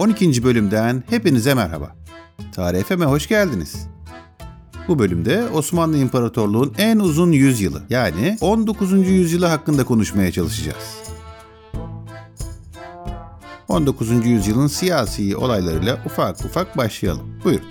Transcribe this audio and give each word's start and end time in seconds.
12. 0.00 0.44
bölümden 0.44 1.02
hepinize 1.10 1.54
merhaba. 1.54 1.96
Tarih 2.54 2.84
FM'e 2.84 3.04
hoş 3.04 3.28
geldiniz. 3.28 3.86
Bu 4.88 4.98
bölümde 4.98 5.48
Osmanlı 5.48 5.96
İmparatorluğu'nun 5.96 6.74
en 6.78 6.98
uzun 6.98 7.32
yüzyılı 7.32 7.82
yani 7.90 8.38
19. 8.40 8.92
yüzyılı 8.92 9.46
hakkında 9.46 9.84
konuşmaya 9.84 10.32
çalışacağız. 10.32 11.02
19. 13.68 14.26
yüzyılın 14.26 14.66
siyasi 14.66 15.36
olaylarıyla 15.36 16.02
ufak 16.06 16.44
ufak 16.44 16.76
başlayalım. 16.76 17.40
Buyurun. 17.44 17.68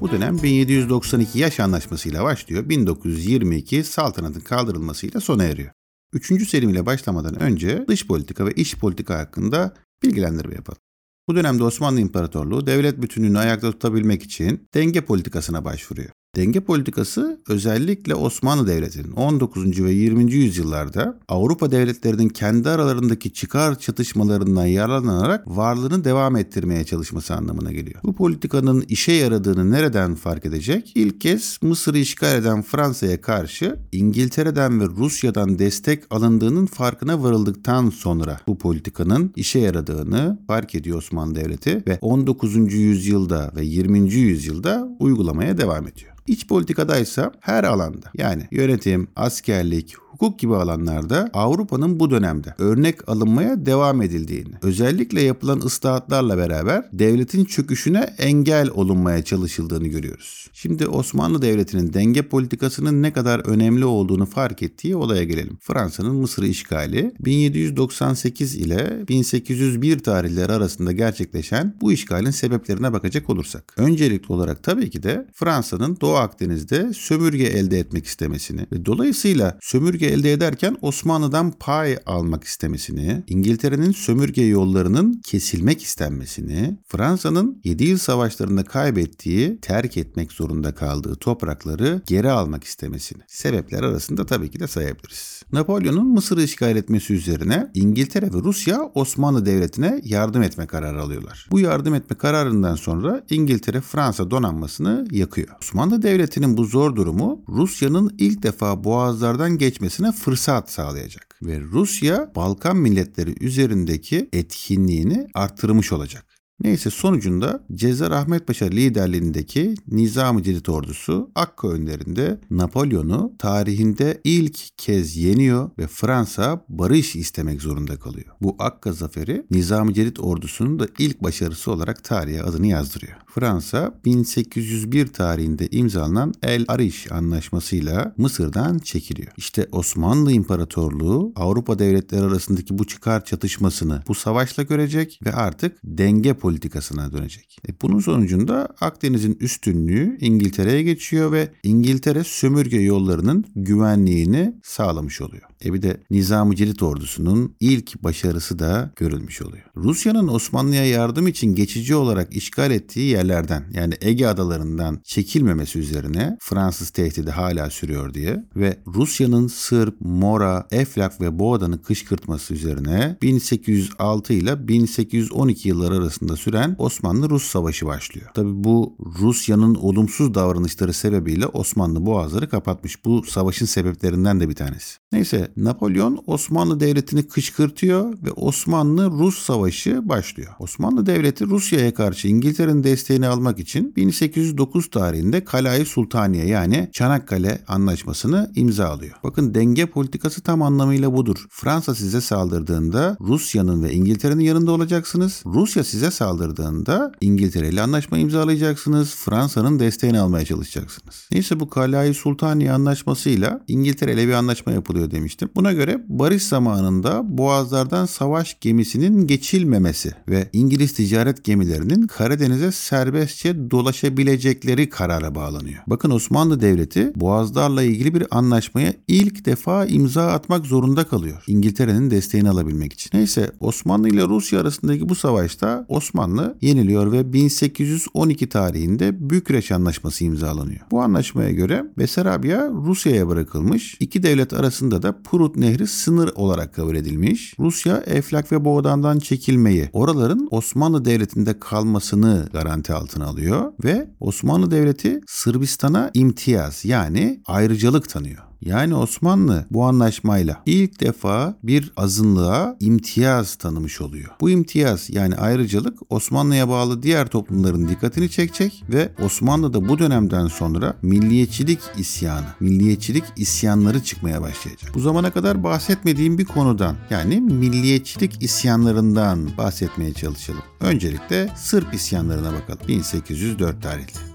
Bu 0.00 0.10
dönem 0.10 0.42
1792 0.42 1.38
yaş 1.38 1.60
anlaşmasıyla 1.60 2.24
başlıyor. 2.24 2.68
1922 2.68 3.84
saltanatın 3.84 4.40
kaldırılmasıyla 4.40 5.20
sona 5.20 5.44
eriyor. 5.44 5.70
Üçüncü 6.12 6.46
Selim 6.46 6.70
ile 6.70 6.86
başlamadan 6.86 7.42
önce 7.42 7.84
dış 7.88 8.06
politika 8.06 8.46
ve 8.46 8.52
iç 8.52 8.76
politika 8.76 9.18
hakkında 9.18 9.74
bilgilendirme 10.02 10.54
yapalım. 10.54 10.80
Bu 11.28 11.36
dönemde 11.36 11.64
Osmanlı 11.64 12.00
İmparatorluğu 12.00 12.66
devlet 12.66 13.02
bütünlüğünü 13.02 13.38
ayakta 13.38 13.70
tutabilmek 13.70 14.22
için 14.22 14.68
denge 14.74 15.00
politikasına 15.00 15.64
başvuruyor. 15.64 16.10
Denge 16.38 16.60
politikası 16.60 17.40
özellikle 17.48 18.14
Osmanlı 18.14 18.66
Devleti'nin 18.66 19.12
19. 19.12 19.84
ve 19.84 19.92
20. 19.92 20.32
yüzyıllarda 20.32 21.18
Avrupa 21.28 21.70
devletlerinin 21.70 22.28
kendi 22.28 22.68
aralarındaki 22.68 23.32
çıkar 23.32 23.78
çatışmalarından 23.78 24.66
yararlanarak 24.66 25.46
varlığını 25.46 26.04
devam 26.04 26.36
ettirmeye 26.36 26.84
çalışması 26.84 27.34
anlamına 27.34 27.72
geliyor. 27.72 28.00
Bu 28.04 28.14
politikanın 28.14 28.84
işe 28.88 29.12
yaradığını 29.12 29.70
nereden 29.70 30.14
fark 30.14 30.46
edecek? 30.46 30.92
İlk 30.94 31.20
kez 31.20 31.58
Mısır'ı 31.62 31.98
işgal 31.98 32.38
eden 32.38 32.62
Fransa'ya 32.62 33.20
karşı 33.20 33.78
İngiltere'den 33.92 34.80
ve 34.80 34.84
Rusya'dan 34.84 35.58
destek 35.58 36.02
alındığının 36.10 36.66
farkına 36.66 37.22
varıldıktan 37.22 37.90
sonra 37.90 38.40
bu 38.46 38.58
politikanın 38.58 39.32
işe 39.36 39.58
yaradığını 39.58 40.38
fark 40.46 40.74
ediyor 40.74 40.98
Osmanlı 40.98 41.34
Devleti 41.34 41.82
ve 41.86 41.98
19. 42.00 42.54
yüzyılda 42.72 43.52
ve 43.56 43.64
20. 43.64 43.98
yüzyılda 43.98 44.88
uygulamaya 44.98 45.58
devam 45.58 45.88
ediyor. 45.88 46.18
İç 46.28 46.46
politikadaysa 46.46 47.32
her 47.40 47.64
alanda 47.64 48.10
yani 48.14 48.48
yönetim, 48.50 49.08
askerlik, 49.16 49.94
hukuk 50.18 50.38
gibi 50.38 50.56
alanlarda 50.56 51.30
Avrupa'nın 51.32 52.00
bu 52.00 52.10
dönemde 52.10 52.54
örnek 52.58 53.08
alınmaya 53.08 53.66
devam 53.66 54.02
edildiğini, 54.02 54.54
özellikle 54.62 55.22
yapılan 55.22 55.60
ıslahatlarla 55.60 56.38
beraber 56.38 56.84
devletin 56.92 57.44
çöküşüne 57.44 58.14
engel 58.18 58.70
olunmaya 58.70 59.22
çalışıldığını 59.24 59.88
görüyoruz. 59.88 60.48
Şimdi 60.52 60.86
Osmanlı 60.86 61.42
Devleti'nin 61.42 61.92
denge 61.92 62.22
politikasının 62.22 63.02
ne 63.02 63.12
kadar 63.12 63.40
önemli 63.46 63.84
olduğunu 63.84 64.26
fark 64.26 64.62
ettiği 64.62 64.96
olaya 64.96 65.24
gelelim. 65.24 65.58
Fransa'nın 65.60 66.16
Mısır'ı 66.16 66.46
işgali 66.46 67.12
1798 67.20 68.56
ile 68.56 69.08
1801 69.08 69.98
tarihleri 69.98 70.52
arasında 70.52 70.92
gerçekleşen 70.92 71.74
bu 71.80 71.92
işgalin 71.92 72.30
sebeplerine 72.30 72.92
bakacak 72.92 73.30
olursak. 73.30 73.74
Öncelikli 73.76 74.32
olarak 74.32 74.62
tabii 74.62 74.90
ki 74.90 75.02
de 75.02 75.26
Fransa'nın 75.34 75.98
Doğu 76.00 76.16
Akdeniz'de 76.18 76.92
sömürge 76.94 77.44
elde 77.44 77.78
etmek 77.78 78.06
istemesini 78.06 78.66
ve 78.72 78.86
dolayısıyla 78.86 79.58
sömürge 79.60 80.06
elde 80.06 80.32
ederken 80.32 80.76
Osmanlı'dan 80.82 81.50
pay 81.50 81.98
almak 82.06 82.44
istemesini, 82.44 83.22
İngiltere'nin 83.28 83.92
sömürge 83.92 84.42
yollarının 84.42 85.20
kesilmek 85.24 85.82
istenmesini, 85.82 86.78
Fransa'nın 86.88 87.60
7 87.64 87.84
yıl 87.84 87.98
savaşlarında 87.98 88.64
kaybettiği, 88.64 89.58
terk 89.60 89.96
etmek 89.96 90.32
zorunda 90.32 90.74
kaldığı 90.74 91.14
toprakları 91.14 92.02
geri 92.06 92.30
almak 92.30 92.64
istemesini 92.64 93.22
sebepler 93.26 93.82
arasında 93.82 94.26
tabii 94.26 94.50
ki 94.50 94.60
de 94.60 94.66
sayabiliriz. 94.66 95.42
Napolyon'un 95.52 96.06
Mısır'ı 96.06 96.42
işgal 96.42 96.76
etmesi 96.76 97.14
üzerine 97.14 97.70
İngiltere 97.74 98.26
ve 98.26 98.38
Rusya 98.38 98.90
Osmanlı 98.94 99.46
Devleti'ne 99.46 100.00
yardım 100.04 100.42
etme 100.42 100.66
kararı 100.66 101.02
alıyorlar. 101.02 101.48
Bu 101.50 101.60
yardım 101.60 101.94
etme 101.94 102.16
kararından 102.16 102.74
sonra 102.74 103.24
İngiltere 103.30 103.80
Fransa 103.80 104.30
donanmasını 104.30 105.06
yakıyor. 105.10 105.48
Osmanlı 105.62 106.02
Devleti'nin 106.08 106.56
bu 106.56 106.64
zor 106.64 106.96
durumu 106.96 107.44
Rusya'nın 107.48 108.14
ilk 108.18 108.42
defa 108.42 108.84
boğazlardan 108.84 109.58
geçmesine 109.58 110.12
fırsat 110.12 110.70
sağlayacak 110.70 111.38
ve 111.42 111.60
Rusya 111.60 112.32
Balkan 112.36 112.76
milletleri 112.76 113.44
üzerindeki 113.44 114.28
etkinliğini 114.32 115.26
arttırmış 115.34 115.92
olacak. 115.92 116.27
Neyse 116.60 116.90
sonucunda 116.90 117.64
Cezar 117.74 118.10
Ahmet 118.10 118.46
Paşa 118.46 118.64
liderliğindeki 118.64 119.74
Nizam-ı 119.88 120.42
Celid 120.42 120.66
ordusu 120.66 121.30
Akka 121.34 121.68
önlerinde 121.68 122.40
Napolyon'u 122.50 123.32
tarihinde 123.38 124.20
ilk 124.24 124.58
kez 124.76 125.16
yeniyor 125.16 125.70
ve 125.78 125.86
Fransa 125.86 126.64
barış 126.68 127.16
istemek 127.16 127.62
zorunda 127.62 127.98
kalıyor. 127.98 128.26
Bu 128.42 128.56
Akka 128.58 128.92
zaferi 128.92 129.46
Nizam-ı 129.50 129.94
Celid 129.94 130.16
ordusunun 130.16 130.78
da 130.78 130.86
ilk 130.98 131.22
başarısı 131.22 131.72
olarak 131.72 132.04
tarihe 132.04 132.42
adını 132.42 132.66
yazdırıyor. 132.66 133.16
Fransa 133.26 134.00
1801 134.04 135.06
tarihinde 135.06 135.68
imzalanan 135.70 136.34
El 136.42 136.64
Arish 136.68 137.12
anlaşmasıyla 137.12 138.14
Mısır'dan 138.16 138.78
çekiliyor. 138.78 139.32
İşte 139.36 139.66
Osmanlı 139.72 140.32
İmparatorluğu 140.32 141.32
Avrupa 141.36 141.78
devletleri 141.78 142.22
arasındaki 142.22 142.78
bu 142.78 142.86
çıkar 142.86 143.24
çatışmasını 143.24 144.02
bu 144.08 144.14
savaşla 144.14 144.62
görecek 144.62 145.20
ve 145.24 145.32
artık 145.32 145.78
denge 145.84 146.34
politikasına 146.48 147.12
dönecek. 147.12 147.56
E 147.68 147.80
bunun 147.82 148.00
sonucunda 148.00 148.68
Akdeniz'in 148.80 149.36
üstünlüğü 149.40 150.18
İngiltere'ye 150.20 150.82
geçiyor 150.82 151.32
ve 151.32 151.48
İngiltere 151.62 152.24
sömürge 152.24 152.80
yollarının 152.80 153.44
güvenliğini 153.56 154.54
sağlamış 154.62 155.20
oluyor. 155.20 155.42
E 155.64 155.72
bir 155.72 155.82
de 155.82 156.00
Nizam-ı 156.10 156.56
Celid 156.56 156.80
ordusunun 156.80 157.54
ilk 157.60 158.02
başarısı 158.02 158.58
da 158.58 158.92
görülmüş 158.96 159.42
oluyor. 159.42 159.64
Rusya'nın 159.76 160.28
Osmanlı'ya 160.28 160.86
yardım 160.86 161.26
için 161.26 161.54
geçici 161.54 161.94
olarak 161.94 162.36
işgal 162.36 162.70
ettiği 162.70 163.10
yerlerden 163.10 163.64
yani 163.74 163.94
Ege 164.00 164.26
adalarından 164.26 165.00
çekilmemesi 165.04 165.78
üzerine 165.78 166.36
Fransız 166.40 166.90
tehdidi 166.90 167.30
hala 167.30 167.70
sürüyor 167.70 168.14
diye 168.14 168.44
ve 168.56 168.78
Rusya'nın 168.86 169.46
Sırp, 169.46 170.00
Mora, 170.00 170.66
Eflak 170.70 171.20
ve 171.20 171.38
Boğda'nı 171.38 171.82
kışkırtması 171.82 172.54
üzerine 172.54 173.16
1806 173.22 174.32
ile 174.32 174.68
1812 174.68 175.68
yılları 175.68 175.94
arasında 175.94 176.36
süren 176.36 176.76
Osmanlı-Rus 176.78 177.44
Savaşı 177.44 177.86
başlıyor. 177.86 178.28
Tabi 178.34 178.64
bu 178.64 178.96
Rusya'nın 179.20 179.74
olumsuz 179.74 180.34
davranışları 180.34 180.92
sebebiyle 180.92 181.46
Osmanlı 181.46 182.06
boğazları 182.06 182.48
kapatmış. 182.48 183.04
Bu 183.04 183.22
savaşın 183.22 183.66
sebeplerinden 183.66 184.40
de 184.40 184.48
bir 184.48 184.54
tanesi. 184.54 184.98
Neyse 185.12 185.47
Napolyon 185.56 186.22
Osmanlı 186.26 186.80
Devleti'ni 186.80 187.28
kışkırtıyor 187.28 188.12
ve 188.22 188.32
Osmanlı-Rus 188.32 189.38
Savaşı 189.38 190.08
başlıyor. 190.08 190.52
Osmanlı 190.58 191.06
Devleti 191.06 191.46
Rusya'ya 191.46 191.94
karşı 191.94 192.28
İngiltere'nin 192.28 192.84
desteğini 192.84 193.26
almak 193.26 193.58
için 193.58 193.96
1809 193.96 194.90
tarihinde 194.90 195.44
Kalay 195.44 195.84
Sultaniye 195.84 196.46
yani 196.46 196.88
Çanakkale 196.92 197.64
Anlaşması'nı 197.68 198.52
imzalıyor. 198.54 199.14
Bakın 199.24 199.54
denge 199.54 199.86
politikası 199.86 200.40
tam 200.40 200.62
anlamıyla 200.62 201.12
budur. 201.12 201.46
Fransa 201.50 201.94
size 201.94 202.20
saldırdığında 202.20 203.16
Rusya'nın 203.20 203.82
ve 203.82 203.92
İngiltere'nin 203.92 204.44
yanında 204.44 204.72
olacaksınız. 204.72 205.42
Rusya 205.46 205.84
size 205.84 206.10
saldırdığında 206.10 207.12
İngiltere 207.20 207.68
ile 207.68 207.82
anlaşma 207.82 208.18
imzalayacaksınız. 208.18 209.14
Fransa'nın 209.14 209.78
desteğini 209.78 210.20
almaya 210.20 210.44
çalışacaksınız. 210.44 211.28
Neyse 211.32 211.60
bu 211.60 211.68
Kalay 211.68 212.14
Sultaniye 212.14 212.72
Anlaşması'yla 212.72 213.60
İngiltere 213.68 214.12
ile 214.12 214.28
bir 214.28 214.32
anlaşma 214.32 214.72
yapılıyor 214.72 215.10
demiştim. 215.10 215.37
Buna 215.56 215.72
göre 215.72 216.04
barış 216.08 216.42
zamanında 216.42 217.38
boğazlardan 217.38 218.06
savaş 218.06 218.60
gemisinin 218.60 219.26
geçilmemesi 219.26 220.12
ve 220.28 220.48
İngiliz 220.52 220.92
ticaret 220.92 221.44
gemilerinin 221.44 222.06
Karadeniz'e 222.06 222.72
serbestçe 222.72 223.70
dolaşabilecekleri 223.70 224.88
karara 224.88 225.34
bağlanıyor. 225.34 225.82
Bakın 225.86 226.10
Osmanlı 226.10 226.60
Devleti 226.60 227.12
boğazlarla 227.16 227.82
ilgili 227.82 228.14
bir 228.14 228.26
anlaşmaya 228.30 228.94
ilk 229.08 229.44
defa 229.44 229.86
imza 229.86 230.26
atmak 230.26 230.66
zorunda 230.66 231.04
kalıyor. 231.04 231.44
İngiltere'nin 231.46 232.10
desteğini 232.10 232.50
alabilmek 232.50 232.92
için. 232.92 233.10
Neyse 233.14 233.50
Osmanlı 233.60 234.08
ile 234.08 234.22
Rusya 234.22 234.60
arasındaki 234.60 235.08
bu 235.08 235.14
savaşta 235.14 235.86
Osmanlı 235.88 236.58
yeniliyor 236.60 237.12
ve 237.12 237.32
1812 237.32 238.48
tarihinde 238.48 239.30
Bükreş 239.30 239.72
Anlaşması 239.72 240.24
imzalanıyor. 240.24 240.80
Bu 240.90 241.02
anlaşmaya 241.02 241.50
göre 241.50 241.84
Besarabya 241.98 242.70
Rusya'ya 242.70 243.28
bırakılmış. 243.28 243.96
İki 244.00 244.22
devlet 244.22 244.52
arasında 244.52 245.02
da 245.02 245.22
Prut 245.30 245.56
Nehri 245.56 245.86
sınır 245.86 246.30
olarak 246.34 246.74
kabul 246.74 246.96
edilmiş. 246.96 247.54
Rusya 247.58 247.96
Eflak 248.06 248.52
ve 248.52 248.64
Boğdan'dan 248.64 249.18
çekilmeyi, 249.18 249.90
oraların 249.92 250.48
Osmanlı 250.50 251.04
Devleti'nde 251.04 251.58
kalmasını 251.58 252.48
garanti 252.52 252.92
altına 252.92 253.26
alıyor 253.26 253.72
ve 253.84 254.10
Osmanlı 254.20 254.70
Devleti 254.70 255.20
Sırbistan'a 255.26 256.10
imtiyaz 256.14 256.84
yani 256.84 257.40
ayrıcalık 257.46 258.08
tanıyor. 258.08 258.47
Yani 258.60 258.94
Osmanlı 258.94 259.66
bu 259.70 259.84
anlaşmayla 259.84 260.62
ilk 260.66 261.00
defa 261.00 261.56
bir 261.62 261.92
azınlığa 261.96 262.76
imtiyaz 262.80 263.54
tanımış 263.54 264.00
oluyor. 264.00 264.30
Bu 264.40 264.50
imtiyaz 264.50 265.10
yani 265.10 265.36
ayrıcalık 265.36 265.98
Osmanlı'ya 266.10 266.68
bağlı 266.68 267.02
diğer 267.02 267.26
toplumların 267.26 267.88
dikkatini 267.88 268.30
çekecek 268.30 268.84
ve 268.92 269.12
Osmanlı'da 269.24 269.88
bu 269.88 269.98
dönemden 269.98 270.46
sonra 270.46 270.96
milliyetçilik 271.02 271.80
isyanı, 271.98 272.46
milliyetçilik 272.60 273.24
isyanları 273.36 274.02
çıkmaya 274.02 274.42
başlayacak. 274.42 274.90
Bu 274.94 275.00
zamana 275.00 275.30
kadar 275.30 275.64
bahsetmediğim 275.64 276.38
bir 276.38 276.44
konudan 276.44 276.96
yani 277.10 277.40
milliyetçilik 277.40 278.42
isyanlarından 278.42 279.56
bahsetmeye 279.58 280.12
çalışalım. 280.12 280.62
Öncelikle 280.80 281.48
Sırp 281.56 281.94
isyanlarına 281.94 282.52
bakalım. 282.52 282.88
1804 282.88 283.82
tarihli. 283.82 284.27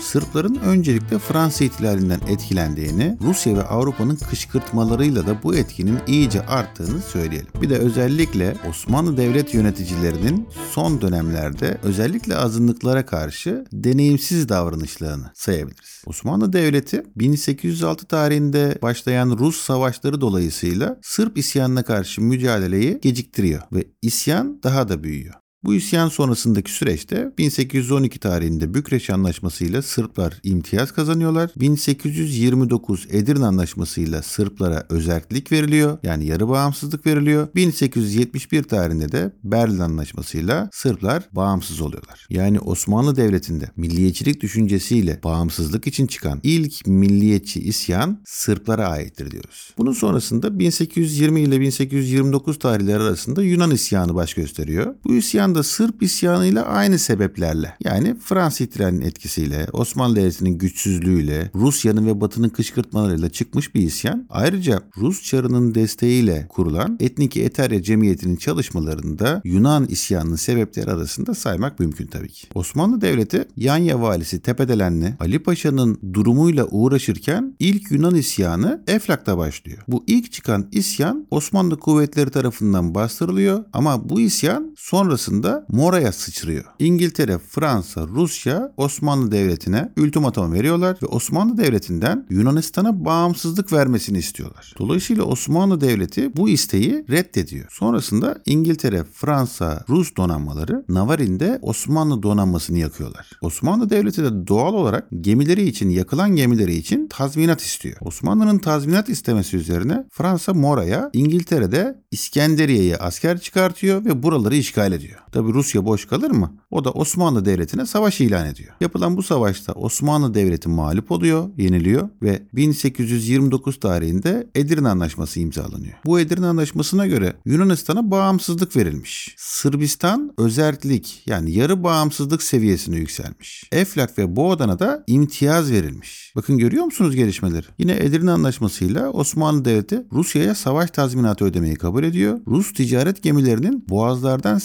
Sırpların 0.00 0.54
öncelikle 0.54 1.18
Fransa 1.18 1.64
ihtilalinden 1.64 2.20
etkilendiğini, 2.28 3.18
Rusya 3.22 3.56
ve 3.56 3.62
Avrupa'nın 3.62 4.16
kışkırtmalarıyla 4.16 5.26
da 5.26 5.42
bu 5.42 5.54
etkinin 5.54 5.98
iyice 6.06 6.46
arttığını 6.46 7.02
söyleyelim. 7.02 7.48
Bir 7.62 7.70
de 7.70 7.78
özellikle 7.78 8.56
Osmanlı 8.68 9.16
devlet 9.16 9.54
yöneticilerinin 9.54 10.48
son 10.70 11.00
dönemlerde 11.00 11.78
özellikle 11.82 12.36
azınlıklara 12.36 13.06
karşı 13.06 13.64
deneyimsiz 13.72 14.48
davranışlarını 14.48 15.30
sayabiliriz. 15.34 16.02
Osmanlı 16.06 16.52
Devleti 16.52 17.02
1806 17.16 18.06
tarihinde 18.06 18.78
başlayan 18.82 19.30
Rus 19.38 19.60
savaşları 19.60 20.20
dolayısıyla 20.20 20.98
Sırp 21.02 21.38
isyanına 21.38 21.82
karşı 21.82 22.22
mücadeleyi 22.22 22.98
geciktiriyor 23.02 23.62
ve 23.72 23.84
isyan 24.02 24.60
daha 24.62 24.88
da 24.88 25.04
büyüyor. 25.04 25.34
Bu 25.64 25.74
isyan 25.74 26.08
sonrasındaki 26.08 26.72
süreçte 26.72 27.32
1812 27.38 28.18
tarihinde 28.18 28.74
Bükreş 28.74 29.10
Anlaşması'yla 29.10 29.82
Sırplar 29.82 30.40
imtiyaz 30.42 30.92
kazanıyorlar. 30.92 31.50
1829 31.56 33.06
Edirne 33.10 33.46
Anlaşması'yla 33.46 34.22
Sırplara 34.22 34.86
özellik 34.88 35.52
veriliyor. 35.52 35.98
Yani 36.02 36.26
yarı 36.26 36.48
bağımsızlık 36.48 37.06
veriliyor. 37.06 37.48
1871 37.54 38.62
tarihinde 38.62 39.12
de 39.12 39.32
Berlin 39.44 39.78
Anlaşması'yla 39.78 40.70
Sırplar 40.72 41.28
bağımsız 41.32 41.80
oluyorlar. 41.80 42.26
Yani 42.30 42.60
Osmanlı 42.60 43.16
Devleti'nde 43.16 43.70
milliyetçilik 43.76 44.40
düşüncesiyle 44.40 45.20
bağımsızlık 45.24 45.86
için 45.86 46.06
çıkan 46.06 46.40
ilk 46.42 46.86
milliyetçi 46.86 47.60
isyan 47.60 48.18
Sırplara 48.24 48.88
aittir 48.88 49.30
diyoruz. 49.30 49.74
Bunun 49.78 49.92
sonrasında 49.92 50.58
1820 50.58 51.40
ile 51.40 51.60
1829 51.60 52.58
tarihleri 52.58 53.02
arasında 53.02 53.42
Yunan 53.42 53.70
isyanı 53.70 54.14
baş 54.14 54.34
gösteriyor. 54.34 54.94
Bu 55.04 55.14
isyan 55.14 55.47
isyan 55.48 55.54
da 55.54 55.62
Sırp 55.62 56.02
isyanıyla 56.02 56.64
aynı 56.64 56.98
sebeplerle 56.98 57.74
yani 57.84 58.16
Fransız 58.24 58.60
ihtilalinin 58.60 59.00
etkisiyle, 59.00 59.66
Osmanlı 59.72 60.16
Devleti'nin 60.16 60.58
güçsüzlüğüyle, 60.58 61.50
Rusya'nın 61.54 62.06
ve 62.06 62.20
Batı'nın 62.20 62.48
kışkırtmalarıyla 62.48 63.28
çıkmış 63.28 63.74
bir 63.74 63.82
isyan. 63.82 64.26
Ayrıca 64.30 64.82
Rus 64.96 65.22
çarının 65.22 65.74
desteğiyle 65.74 66.46
kurulan 66.48 66.96
Etniki 67.00 67.42
Eterya 67.42 67.82
Cemiyeti'nin 67.82 68.36
çalışmalarında 68.36 69.40
Yunan 69.44 69.86
isyanının 69.86 70.36
sebepleri 70.36 70.90
arasında 70.90 71.34
saymak 71.34 71.80
mümkün 71.80 72.06
tabii 72.06 72.28
ki. 72.28 72.46
Osmanlı 72.54 73.00
Devleti 73.00 73.48
Yanya 73.56 74.00
valisi 74.02 74.40
Tepedelenli 74.40 75.14
Ali 75.20 75.38
Paşa'nın 75.38 75.98
durumuyla 76.12 76.66
uğraşırken 76.66 77.54
ilk 77.58 77.90
Yunan 77.90 78.14
isyanı 78.14 78.82
Eflak'ta 78.86 79.38
başlıyor. 79.38 79.78
Bu 79.88 80.04
ilk 80.06 80.32
çıkan 80.32 80.68
isyan 80.72 81.26
Osmanlı 81.30 81.76
kuvvetleri 81.80 82.30
tarafından 82.30 82.94
bastırılıyor 82.94 83.64
ama 83.72 84.08
bu 84.08 84.20
isyan 84.20 84.74
sonrasında 84.76 85.37
sırasında 85.38 85.66
Mora'ya 85.68 86.12
sıçrıyor. 86.12 86.64
İngiltere, 86.78 87.38
Fransa, 87.38 88.06
Rusya 88.06 88.72
Osmanlı 88.76 89.32
Devleti'ne 89.32 89.92
ultimatum 89.98 90.52
veriyorlar 90.52 90.96
ve 91.02 91.06
Osmanlı 91.06 91.58
Devleti'nden 91.58 92.26
Yunanistan'a 92.30 93.04
bağımsızlık 93.04 93.72
vermesini 93.72 94.18
istiyorlar. 94.18 94.74
Dolayısıyla 94.78 95.24
Osmanlı 95.24 95.80
Devleti 95.80 96.36
bu 96.36 96.48
isteği 96.48 97.04
reddediyor. 97.10 97.66
Sonrasında 97.70 98.38
İngiltere, 98.46 99.04
Fransa, 99.04 99.84
Rus 99.88 100.16
donanmaları 100.16 100.84
Navarin'de 100.88 101.58
Osmanlı 101.62 102.22
donanmasını 102.22 102.78
yakıyorlar. 102.78 103.30
Osmanlı 103.42 103.90
Devleti 103.90 104.24
de 104.24 104.46
doğal 104.46 104.74
olarak 104.74 105.06
gemileri 105.20 105.64
için 105.68 105.88
yakılan 105.88 106.36
gemileri 106.36 106.74
için 106.74 107.06
tazminat 107.08 107.60
istiyor. 107.60 107.96
Osmanlı'nın 108.00 108.58
tazminat 108.58 109.08
istemesi 109.08 109.56
üzerine 109.56 110.04
Fransa 110.10 110.54
Mora'ya, 110.54 111.10
İngiltere'de 111.12 111.98
İskenderiye'ye 112.10 112.96
asker 112.96 113.38
çıkartıyor 113.40 114.04
ve 114.04 114.22
buraları 114.22 114.56
işgal 114.56 114.92
ediyor. 114.92 115.18
Tabi 115.32 115.52
Rusya 115.52 115.84
boş 115.84 116.06
kalır 116.06 116.30
mı? 116.30 116.52
O 116.70 116.84
da 116.84 116.90
Osmanlı 116.90 117.44
Devleti'ne 117.44 117.86
savaş 117.86 118.20
ilan 118.20 118.46
ediyor. 118.46 118.74
Yapılan 118.80 119.16
bu 119.16 119.22
savaşta 119.22 119.72
Osmanlı 119.72 120.34
Devleti 120.34 120.68
mağlup 120.68 121.10
oluyor, 121.10 121.48
yeniliyor 121.56 122.08
ve 122.22 122.42
1829 122.52 123.80
tarihinde 123.80 124.50
Edirne 124.54 124.88
Anlaşması 124.88 125.40
imzalanıyor. 125.40 125.94
Bu 126.04 126.20
Edirne 126.20 126.46
Anlaşması'na 126.46 127.06
göre 127.06 127.36
Yunanistan'a 127.44 128.10
bağımsızlık 128.10 128.76
verilmiş. 128.76 129.34
Sırbistan 129.38 130.32
özerklik 130.38 131.22
yani 131.26 131.52
yarı 131.52 131.84
bağımsızlık 131.84 132.42
seviyesine 132.42 132.96
yükselmiş. 132.96 133.64
Eflak 133.72 134.18
ve 134.18 134.36
Boğdan'a 134.36 134.78
da 134.78 135.04
imtiyaz 135.06 135.72
verilmiş. 135.72 136.32
Bakın 136.36 136.58
görüyor 136.58 136.84
musunuz 136.84 137.14
gelişmeleri? 137.14 137.66
Yine 137.78 137.92
Edirne 137.92 138.30
Anlaşması'yla 138.30 139.10
Osmanlı 139.10 139.64
Devleti 139.64 140.06
Rusya'ya 140.12 140.54
savaş 140.54 140.90
tazminatı 140.90 141.44
ödemeyi 141.44 141.74
kabul 141.74 142.04
ediyor. 142.04 142.40
Rus 142.46 142.72
ticaret 142.72 143.22
gemilerinin 143.22 143.84
boğazlardan 143.88 144.58